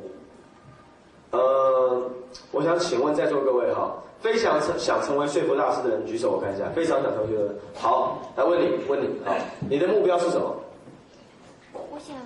[1.30, 2.10] 呃，
[2.50, 6.68] 我想请问在座各位哈，非常想成为说服大师的人举手，我看一下。
[6.74, 9.34] 非常想成为的，好，来问你，问你，好，
[9.68, 10.56] 你的目标是什么？
[11.72, 12.16] 我想。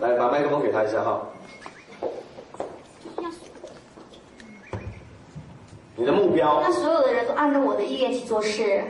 [0.00, 1.20] 来，把麦克风给他一下哈。
[5.96, 6.62] 你的目标？
[6.62, 8.82] 让所有的人都按照我的意愿去做事，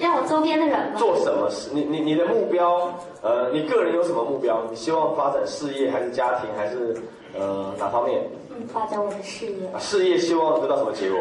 [0.00, 1.70] 让我周边的人做什么事？
[1.72, 2.92] 你你你的目标？
[3.22, 4.62] 呃，你个人有什么目标？
[4.70, 6.96] 你希望发展事业，还是家庭，还是
[7.38, 8.22] 呃哪方面？
[8.50, 9.68] 嗯，发展我的事业。
[9.78, 11.20] 事业希望得到什么结果？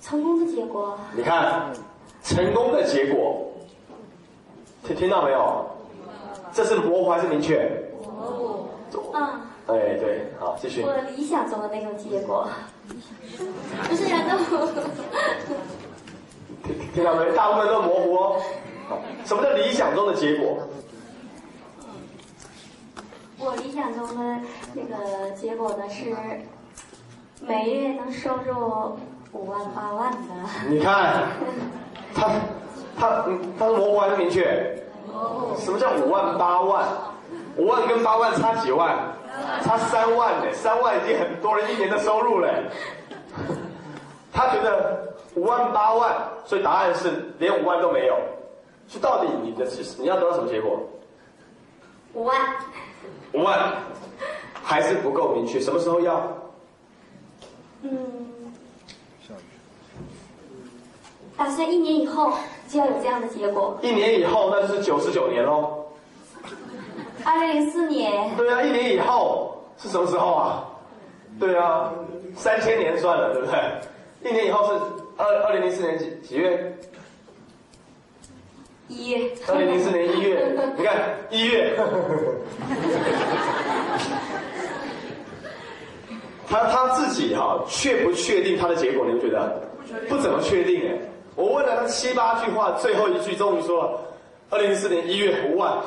[0.00, 0.98] 成功的结果。
[1.14, 1.72] 你看，
[2.22, 3.50] 成功的结果，
[4.86, 5.64] 听听到没有？
[6.52, 7.70] 这是模糊还是明确？
[8.02, 8.66] 模糊。
[9.14, 9.22] 嗯。
[9.66, 10.82] 哎，对，好，继续。
[10.82, 12.46] 我理想中的那种结果。
[13.88, 14.36] 不是呀， 都
[16.94, 17.30] 听到没？
[17.32, 18.40] 大部分都模糊哦。
[19.24, 20.58] 什么叫理想中的结果？
[23.38, 24.40] 我理想中的
[24.72, 26.14] 那个结果呢是，
[27.46, 28.96] 每月能收入
[29.32, 30.18] 五万八万的。
[30.68, 31.28] 你看，
[32.14, 32.28] 他
[32.98, 33.24] 他
[33.58, 34.82] 他是模糊还是明确？
[35.58, 36.86] 什么叫五万八万？
[37.56, 38.96] 五万跟八万差几万？
[39.62, 42.48] 差三万呢，三万已经很多人一年的收入嘞。
[44.34, 46.14] 他觉得五万八万，
[46.44, 48.18] 所以答案是连五万都没有。
[48.86, 50.78] 所以到底你的是你要得到什么结果？
[52.12, 52.36] 五万，
[53.32, 53.72] 五万
[54.52, 56.20] 还是不够明确，什么时候要？
[57.82, 57.90] 嗯，
[61.36, 62.32] 打算一年以后
[62.68, 63.78] 就要有这样的结果。
[63.82, 65.86] 一年以后，那就是九十九年喽。
[67.24, 70.64] 二零零四年，对啊，一年以后是什么时候啊？
[71.40, 71.90] 对啊，
[72.36, 73.58] 三千年算了，对不对？
[74.24, 74.72] 一年以后是
[75.18, 76.74] 二二零零四年几几月？
[78.88, 81.76] 一月，二零零四年一月， 你看一月，
[86.48, 89.04] 他他自己哈、确不确定他的结果？
[89.06, 89.60] 你们觉得？
[90.08, 90.98] 不怎么确定哎。
[91.36, 94.00] 我问了他七八句话，最后一句终于说了，
[94.48, 95.76] 二零零四年一月五万。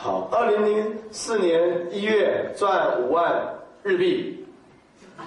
[0.00, 4.46] 好，二零零四年一月赚五万日币，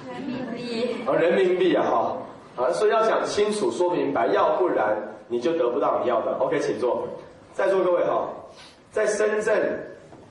[0.09, 2.17] 人民币，啊，人民币啊，哈，
[2.55, 4.95] 啊，所以要讲清楚、说明白，要不然
[5.27, 6.37] 你就得不到你要的。
[6.39, 7.05] OK，请坐。
[7.53, 8.29] 在座各位哈，
[8.91, 9.77] 在深圳，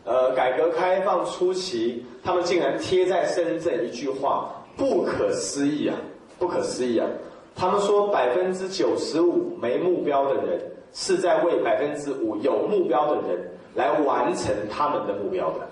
[0.06, 5.94] 呃，改革开放初期，他们竟然贴在深圳一句话，不可思议啊，
[6.38, 7.06] 不可思议啊！
[7.54, 10.58] 他们说百分之九十五没目标的人，
[10.94, 15.68] 是在为百分之五有目标的人来完成他们的目标的。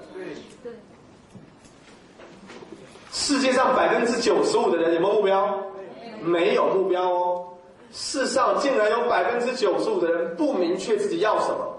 [3.10, 5.60] 世界上百分之九十五的人有没有目标？
[6.22, 7.44] 没有目标哦。
[7.92, 11.74] 世上竟然有百分之九十五的人不明确自己要什么。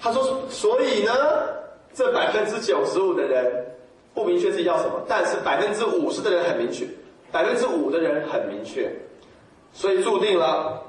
[0.00, 1.12] 他说，所以呢，
[1.92, 3.66] 这百分之九十五的人
[4.14, 6.86] 不明确自己要什么，但是百分之五十的人很明确，
[7.32, 8.94] 百分之五的人很明确，
[9.72, 10.82] 所以注定了，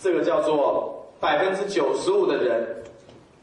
[0.00, 2.66] 这个叫做百分之九十五的人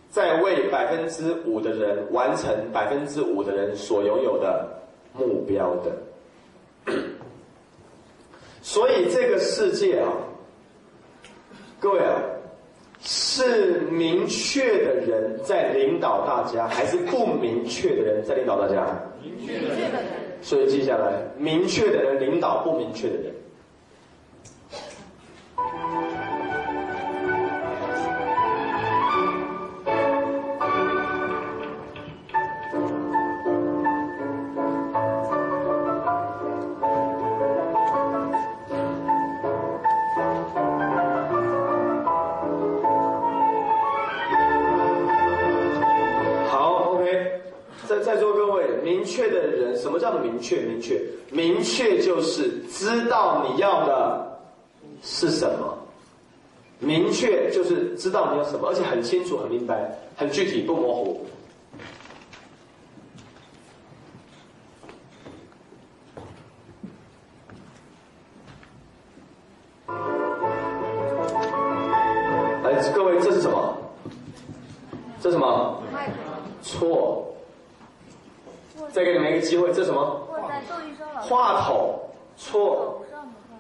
[0.10, 4.68] 在为百分之五的人完成百分之五的人所拥有的
[5.14, 6.94] 目标的。
[8.62, 10.10] 所以这个世界啊，
[11.80, 12.20] 各位啊，
[13.02, 18.88] 是明确的人在领导大家，还是不明确的人在领导大家？
[19.22, 19.92] 明确的人。
[20.42, 23.35] 所以记下来，明确的人领导不明确的人。
[53.48, 54.40] 你要的
[55.02, 55.78] 是什么。
[56.80, 61.26] 明确就是知道你要什么，而且很清楚、很明白、很具体，不模糊。
[72.64, 73.78] 来，各位，这是什么？
[75.22, 75.82] 这是什么？
[76.62, 77.34] 错。
[78.92, 80.28] 再给你们一个机会，这是什么？
[81.22, 82.00] 话筒。
[82.38, 83.02] 错。
[83.02, 83.56] 手上的话，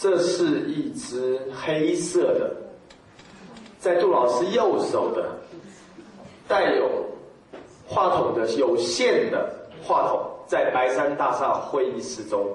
[0.00, 2.50] 这是一只黑色的，
[3.78, 5.28] 在杜老师右手的，
[6.48, 6.88] 带有
[7.86, 12.48] 话筒的有线的话筒，在白山大厦会议室中，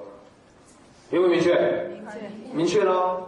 [1.08, 1.88] 明不明确？
[2.52, 3.22] 明确了。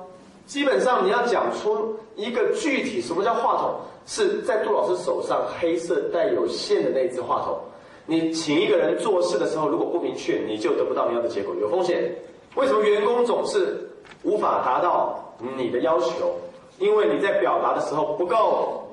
[0.46, 7.56] 基本上你要讲出一个具体什么叫话筒，是在杜老师手上黑色带有线的那只话筒。
[8.04, 12.12] 你请一个人做事的时候，如果不明确，你就得不到你要的结果，有风险。
[12.56, 13.87] 为什么员工总是
[14.22, 16.34] 无法达到你的要求？
[16.78, 18.88] 因为你在表达的时候不够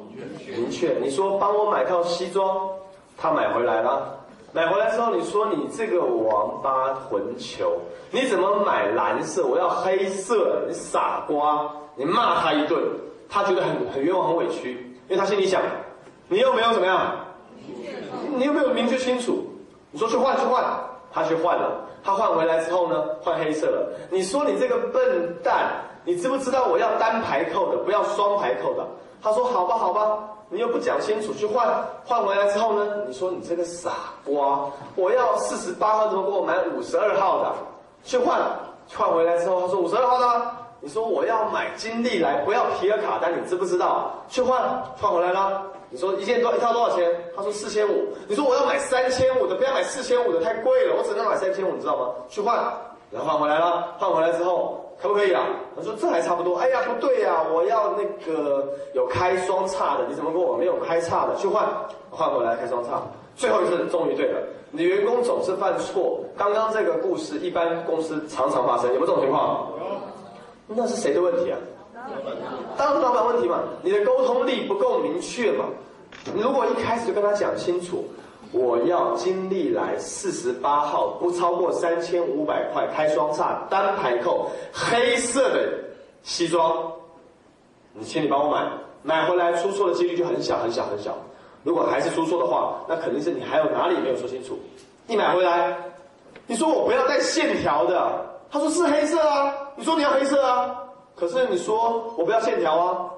[0.47, 0.97] 明确。
[1.01, 2.67] 你说帮我买套西装，
[3.17, 4.17] 他买回来了，
[4.53, 7.77] 买回来之后你说你这个王八混球，
[8.11, 9.45] 你怎么买蓝色？
[9.45, 11.69] 我要黑色，你傻瓜！
[11.95, 12.81] 你骂他一顿，
[13.29, 15.61] 他觉得很很冤枉很委屈，因为他心里想，
[16.27, 17.17] 你又没有怎么样，
[18.35, 19.45] 你又没有明确清楚。
[19.91, 20.63] 你说去换去换，
[21.15, 21.71] 他去换了。
[22.03, 23.89] 他换回来之后呢，换黑色了。
[24.11, 25.71] 你说你这个笨蛋，
[26.03, 28.85] 你知不知道我要单排扣的，不要双排扣的？
[29.23, 31.67] 他说好吧好吧，你又不讲清楚，去换。
[32.05, 33.91] 换回来之后呢，你说你这个傻
[34.23, 37.55] 瓜，我要四十八号，怎么给我买五十二号的？
[38.03, 38.39] 去换，
[38.95, 40.51] 换回来之后他说五十二号的。
[40.81, 44.11] 你说我要买金利来，不要皮尔卡丹，你知不知道？
[44.27, 44.61] 去换，
[45.01, 45.63] 换回来了。
[45.95, 47.09] 你说一件多一套多少钱？
[47.33, 48.05] 他说四千五。
[48.27, 52.09] 你说我要买三千五的，不要买四千五的，太贵了，我只能买三千五，你知道吗？
[52.27, 52.53] 去换，
[53.11, 55.47] 然后换回来了，换回来之后可不可以啊？
[55.73, 56.57] 他说这还差不多。
[56.57, 61.33] 哎呀，不对呀、我要那个有开双叉的，你怎么跟我没有开叉的？
[61.37, 61.65] 去换，
[62.11, 63.01] 换回来开双叉。
[63.37, 64.39] 最后一次终于对了，
[64.71, 66.19] 你员工总是犯错。
[66.35, 69.71] 刚刚这个故事，一般公司常常发生，有没有这种情况？
[70.67, 71.57] 那是谁的问题啊？
[72.77, 75.65] 当然是老板问题嘛，你的沟通力不够明确嘛。
[76.33, 78.05] 你如果一开始就跟他讲清楚，
[78.51, 85.69] 我要金利来四十八号，不超过三千五百块，开双叉，单排扣，黑色的
[86.23, 86.91] 西装，
[87.93, 88.67] 你请你帮我买，
[89.03, 91.15] 买回来出错的几率就很小很小很小。
[91.63, 94.57] 如果还是出错的话，那肯定是你还有哪里没有说清楚。
[95.07, 95.75] 一买回来，
[96.47, 100.83] 你说我不要带线条的，他说是黑色啊，你说你要黑色啊，
[101.15, 103.09] 可是你说我不要线条啊，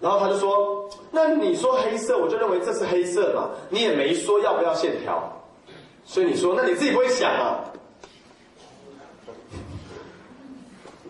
[0.00, 5.22] 然后他就说，那你说黑色，我就认为这是黑色嘛，你也没说要不要线条，
[6.04, 7.64] 所以你说，那你自己不会想啊？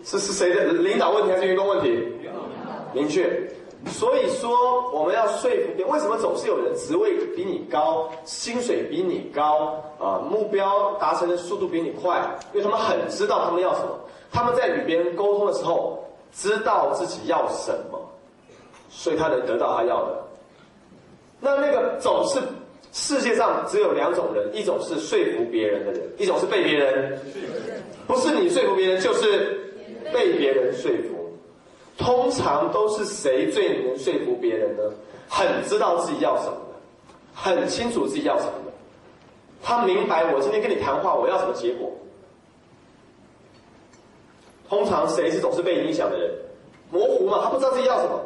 [0.03, 2.07] 是是谁的领导问题还是员工问题？
[2.93, 3.51] 明确。
[3.87, 5.89] 所以说，我们要说服别人。
[5.89, 12.19] 为什么总是有人职位比你高，薪水比你高，啊、目标达成的速度比你快？
[12.53, 13.99] 因为他们很知道他们要什么，
[14.31, 16.03] 他们在与别人沟通的时候，
[16.33, 17.99] 知道自己要什么，
[18.89, 20.23] 所以他能得到他要的。
[21.39, 22.39] 那那个总是
[22.91, 27.19] 世界上只有两种人，一种是说服别人的人，一种是被别人，
[28.07, 29.73] 不是你说服别人，就是
[30.13, 31.15] 被别人说服。
[31.97, 34.83] 通常都是谁最能说服别人呢？
[35.27, 36.75] 很知道自己要什么的，
[37.33, 38.71] 很清楚自己要什么的。
[39.63, 41.91] 他明白我今天跟你谈话，我要什么结果。
[44.69, 46.31] 通常谁是总是被影响的人？
[46.89, 48.19] 模糊嘛，他不知道自己要什么，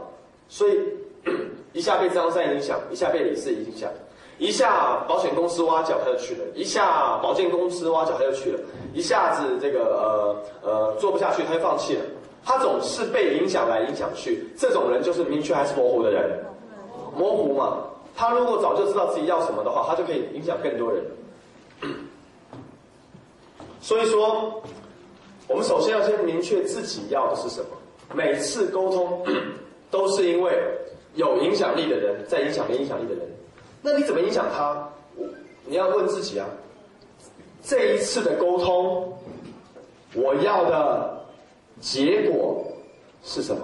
[0.47, 0.79] 所以
[1.73, 3.89] 一下被张三影响，一下被李四影响，
[4.37, 8.59] 一下保险公司挖角他就去了，一下保健公司挖角他就去了，
[8.93, 9.79] 一下子这个
[10.63, 12.01] 呃呃做不下去他就放弃了。
[12.43, 16.43] 他总是被影响来影响去，这种人就是明确还是模糊的人，
[17.15, 17.77] 模糊嘛。
[18.15, 21.03] 他如果早就知道自己要什么的话，他就可以影响更多人。
[23.79, 24.61] 所以说，
[25.52, 27.68] 我们首先要先明确自己要的是什么。
[28.14, 29.26] 每次沟通
[29.91, 30.58] 都是因为
[31.16, 33.30] 有影响力的人在影响没影响力的人，
[33.82, 34.89] 那你怎么影响他？
[35.66, 36.47] 你要问自己啊。
[37.64, 39.14] 这一次的沟通，
[40.16, 41.26] 我要的
[41.80, 42.66] 结果
[43.24, 43.62] 是什么？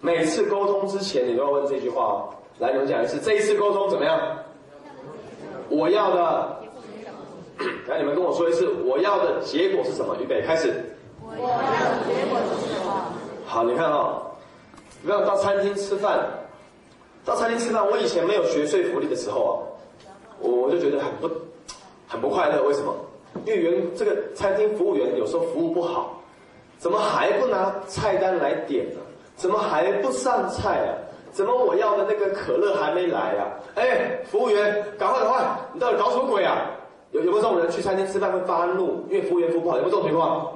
[0.00, 2.28] 每次沟通之前，你都要问这句话哦。
[2.58, 4.38] 来，你们讲一次，这一次沟通怎么样？
[5.68, 6.56] 我要的，
[7.88, 10.16] 来，你们跟我说一次，我要的结果是什么？
[10.20, 10.74] 预备，开始。
[11.22, 13.12] 我要的结果是什么？
[13.46, 14.22] 好，你看哦，
[15.02, 16.26] 你看到餐厅吃饭，
[17.24, 19.56] 到餐厅吃饭，我以前没有学说服力的时候啊，
[20.38, 21.30] 我我就觉得很不
[22.06, 22.62] 很不快乐。
[22.62, 22.94] 为什么？
[23.44, 26.20] 因为员这个餐厅服务员有时候服务不好，
[26.78, 29.00] 怎么还不拿菜单来点呢？
[29.34, 30.92] 怎么还不上菜啊？
[31.32, 33.48] 怎么我要的那个可乐还没来啊？
[33.76, 36.70] 哎，服务员，赶快赶快，你到底搞什么鬼啊？
[37.12, 39.76] 有有没有这种人去餐厅吃饭会发怒，因为服务员服务不好？
[39.76, 40.52] 有没有这种情况？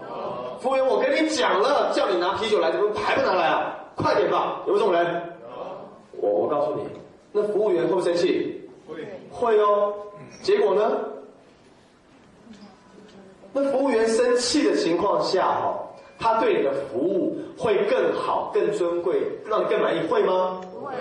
[0.60, 3.76] 服务员，我跟你讲了，叫你拿啤酒来，怎么还不拿来啊？
[3.94, 4.62] 快点吧！
[4.66, 5.22] 有没有这种人？
[6.20, 6.82] 我我告诉你，
[7.32, 8.68] 那服务员会不会生气？
[8.86, 8.96] 会，
[9.30, 9.94] 会哦。
[10.42, 10.98] 结果呢？
[13.52, 15.78] 那服务员生气的情况下，哈，
[16.18, 20.60] 他对你的服务会更好、更尊贵，让你更满意，会吗？
[20.72, 20.92] 不会。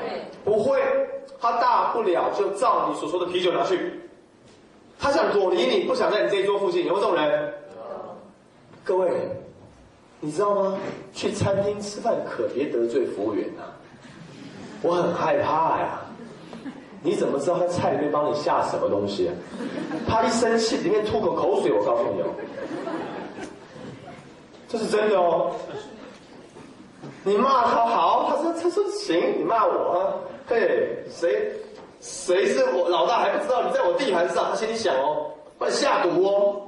[0.45, 0.82] 不会，
[1.39, 4.00] 他大不了就照你所说的啤酒拿去。
[5.00, 7.54] 他想躲离你，不想在你这一桌附近，有没有这种人？
[8.84, 9.10] 各位，
[10.20, 10.78] 你知道吗？
[11.14, 13.64] 去餐厅吃饭可别得罪服务员呐、
[14.82, 16.02] 我很害怕呀。
[17.02, 19.32] 你怎么知道他菜里面帮你下什么东西？
[20.06, 22.26] 他一生气，里面吐口口水，我告诉你哦，
[24.68, 25.56] 这是真的哦。
[27.24, 30.00] 你骂他好，他说他说行，你骂我啊，
[30.47, 31.54] 嘿，谁
[32.02, 33.64] 谁是我老大还不知道？
[33.64, 36.62] 你在我地盘上，他心里想哦，把你下毒哦。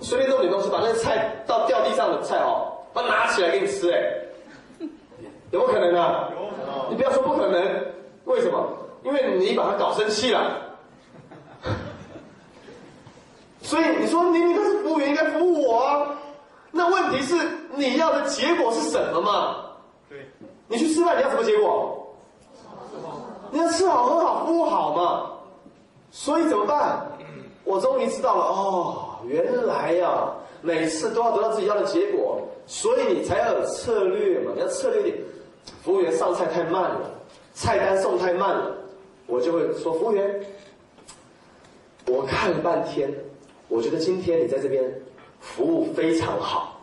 [0.00, 4.86] 随便弄点东西，把那个菜到掉地上的菜哦，把它拿起来给你吃，哎，
[5.50, 6.28] 有没有可能啊？
[6.90, 7.62] 你不要说不可能，
[8.24, 8.68] 为什么？
[9.04, 10.62] 因为你把他搞生气了。
[13.62, 16.06] 所以你说你你他是服务员，应该服务我啊。
[16.70, 17.34] 那问题是
[17.74, 19.56] 你要的结果是什么嘛？
[20.08, 20.28] 对，
[20.68, 22.05] 你去吃饭，你要什么结果？
[23.50, 25.32] 你要吃好喝好服务好嘛。
[26.10, 27.06] 所以怎么办？
[27.64, 30.32] 我终于知道了哦，原来呀、
[30.62, 34.52] 每次都要得到自己要的结果，所以你才要有策略嘛。
[34.54, 35.16] 你要策略点，
[35.82, 37.10] 服务员上菜太慢了，
[37.54, 38.72] 菜单送太慢了，
[39.26, 40.40] 我就会说服务员，
[42.06, 43.12] 我看了半天，
[43.68, 44.84] 我觉得今天你在这边
[45.40, 46.75] 服务非常好，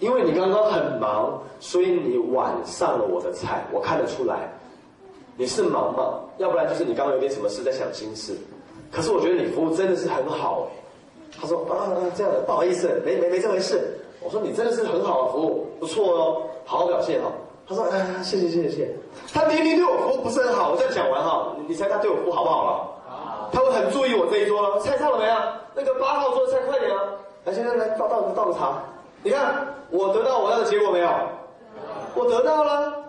[0.00, 4.48] 因为你刚刚很忙，所以你晚上了我的菜，我看得出来，
[5.36, 6.20] 你是忙嘛？
[6.38, 8.36] 要不然就是你刚刚有点什么事在想心事。
[8.92, 11.38] 可是我觉得你服务真的是很好哎。
[11.40, 13.98] 他说啊这样的不好意思，没没没这回事。
[14.20, 17.30] 我说你真的是很好的服务，不错哦，好好表现哈。
[17.68, 18.96] 他说哎谢谢谢谢谢。
[19.32, 22.88] 他明明对我服务不是很好，我再讲完哈，你猜他对我服务好不好了？
[23.50, 24.78] 他会很注意我这一桌了。
[24.80, 25.60] 菜上了没啊？
[25.74, 27.02] 那个八号桌的菜快点啊！
[27.44, 28.82] 来先生来倒倒倒个茶。
[29.22, 31.08] 你看我得到我要的结果没有？
[32.14, 33.04] 我得到了。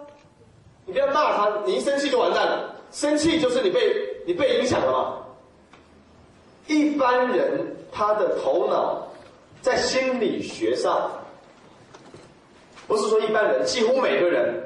[0.85, 2.75] 你不要骂他，你一生气就完蛋了。
[2.91, 3.95] 生气就是你被
[4.25, 5.17] 你被影响了嘛。
[6.65, 9.07] 一般人他的头脑
[9.61, 11.11] 在心理学上，
[12.87, 14.63] 不是说一般人，几乎每个人，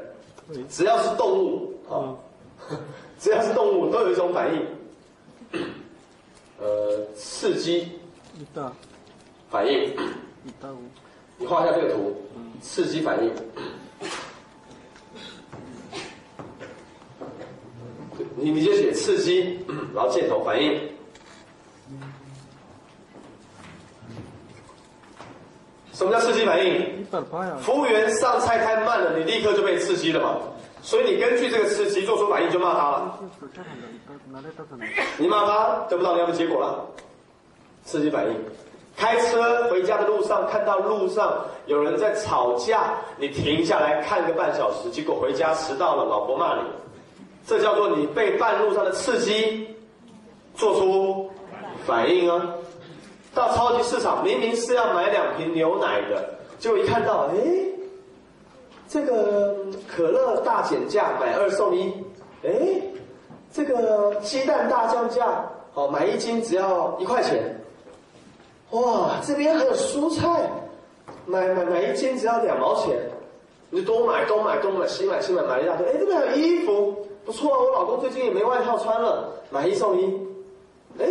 [0.69, 2.15] 只要是动物啊，
[3.19, 5.61] 只要是动物都有一种反应，
[6.59, 7.99] 呃，刺激
[9.49, 9.93] 反应，
[11.43, 12.15] 你画一下这个图，
[12.61, 13.29] 刺激反应，
[18.37, 19.59] 你你就写刺激，
[19.93, 20.79] 然后箭头反应。
[25.91, 27.05] 什么叫刺激反应？
[27.59, 30.39] 服务员上菜太慢了，你立刻就被刺激了嘛。
[30.81, 33.19] 所以你根据这个刺激做出反应，就骂他了。
[35.17, 36.85] 你骂他得不到你要的结果了。
[37.83, 38.33] 刺激反应。
[38.95, 46.61] 开车回家的路上看到路上有人在吵架，你停下来看个半小时，结果回家迟到了，老婆骂你。
[47.45, 49.67] 这叫做你被半路上的刺激
[50.55, 51.29] 做出
[51.85, 52.55] 反应啊。
[53.33, 56.23] 到超级市场，明明是要买两瓶牛奶的，
[56.59, 57.35] 结果一看到，哎，
[58.87, 59.55] 这个
[59.87, 61.91] 可乐大减价，买二送一，
[62.45, 62.51] 哎，
[63.51, 67.59] 这个鸡蛋大降价，哦，买一斤只要一块钱，
[68.73, 70.49] 哇，这边还有蔬菜，
[71.25, 72.97] 买买买一斤只要两毛钱，
[73.69, 80.05] 你就多买多买多买，新买新买买一大堆，哎，这边还有衣服，不错啊，我老公最近也没外套穿了，买一送一，
[80.99, 81.07] 哎。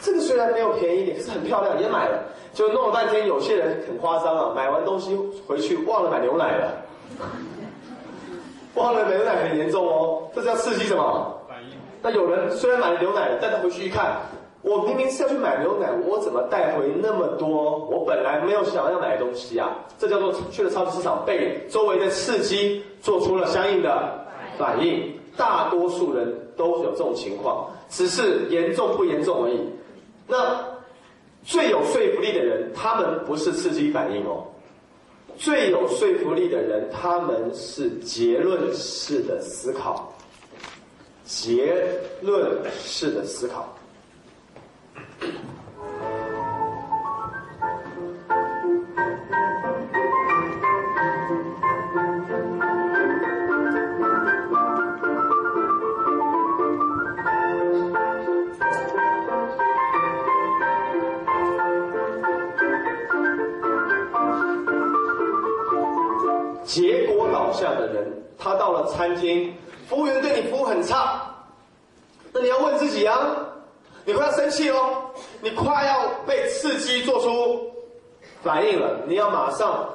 [0.00, 2.24] 这个虽然没有便宜点，可是很漂亮，也买了。
[2.52, 6.72] 就弄了半天，有些人很夸张啊，买完东西回去忘了买牛奶了，
[8.74, 10.22] 忘了买牛奶很严重哦。
[10.34, 11.38] 这是要刺激什么？
[11.46, 11.76] 反应。
[12.02, 14.16] 那有人虽然买了牛奶，但他回去一看，
[14.62, 17.78] 我明明是要去买牛奶，我怎么带回那么多？
[17.90, 19.76] 我本来没有想要买东西啊。
[19.98, 24.24] 这叫做去了超级市场，被周围的刺激做出了相应的
[24.56, 25.12] 反应。
[25.36, 29.58] 大多数人都有这种情况，只是严重不严重而已。
[30.28, 30.62] 那
[31.42, 34.44] 最有说服力的人，他们不是刺激反应哦。
[35.38, 40.12] 最有说服力的人，他们是结论式的思考，
[41.24, 41.82] 结
[42.20, 43.74] 论式的思考。
[66.64, 69.52] 结果倒下的人他到了餐厅，
[69.86, 71.20] 服务员对你服务很差，
[72.32, 73.36] 那你要问自己啊，
[74.06, 75.11] 你快要生气喽，
[75.42, 77.68] 你快要被刺激做出
[78.42, 79.88] 反应了，你要马上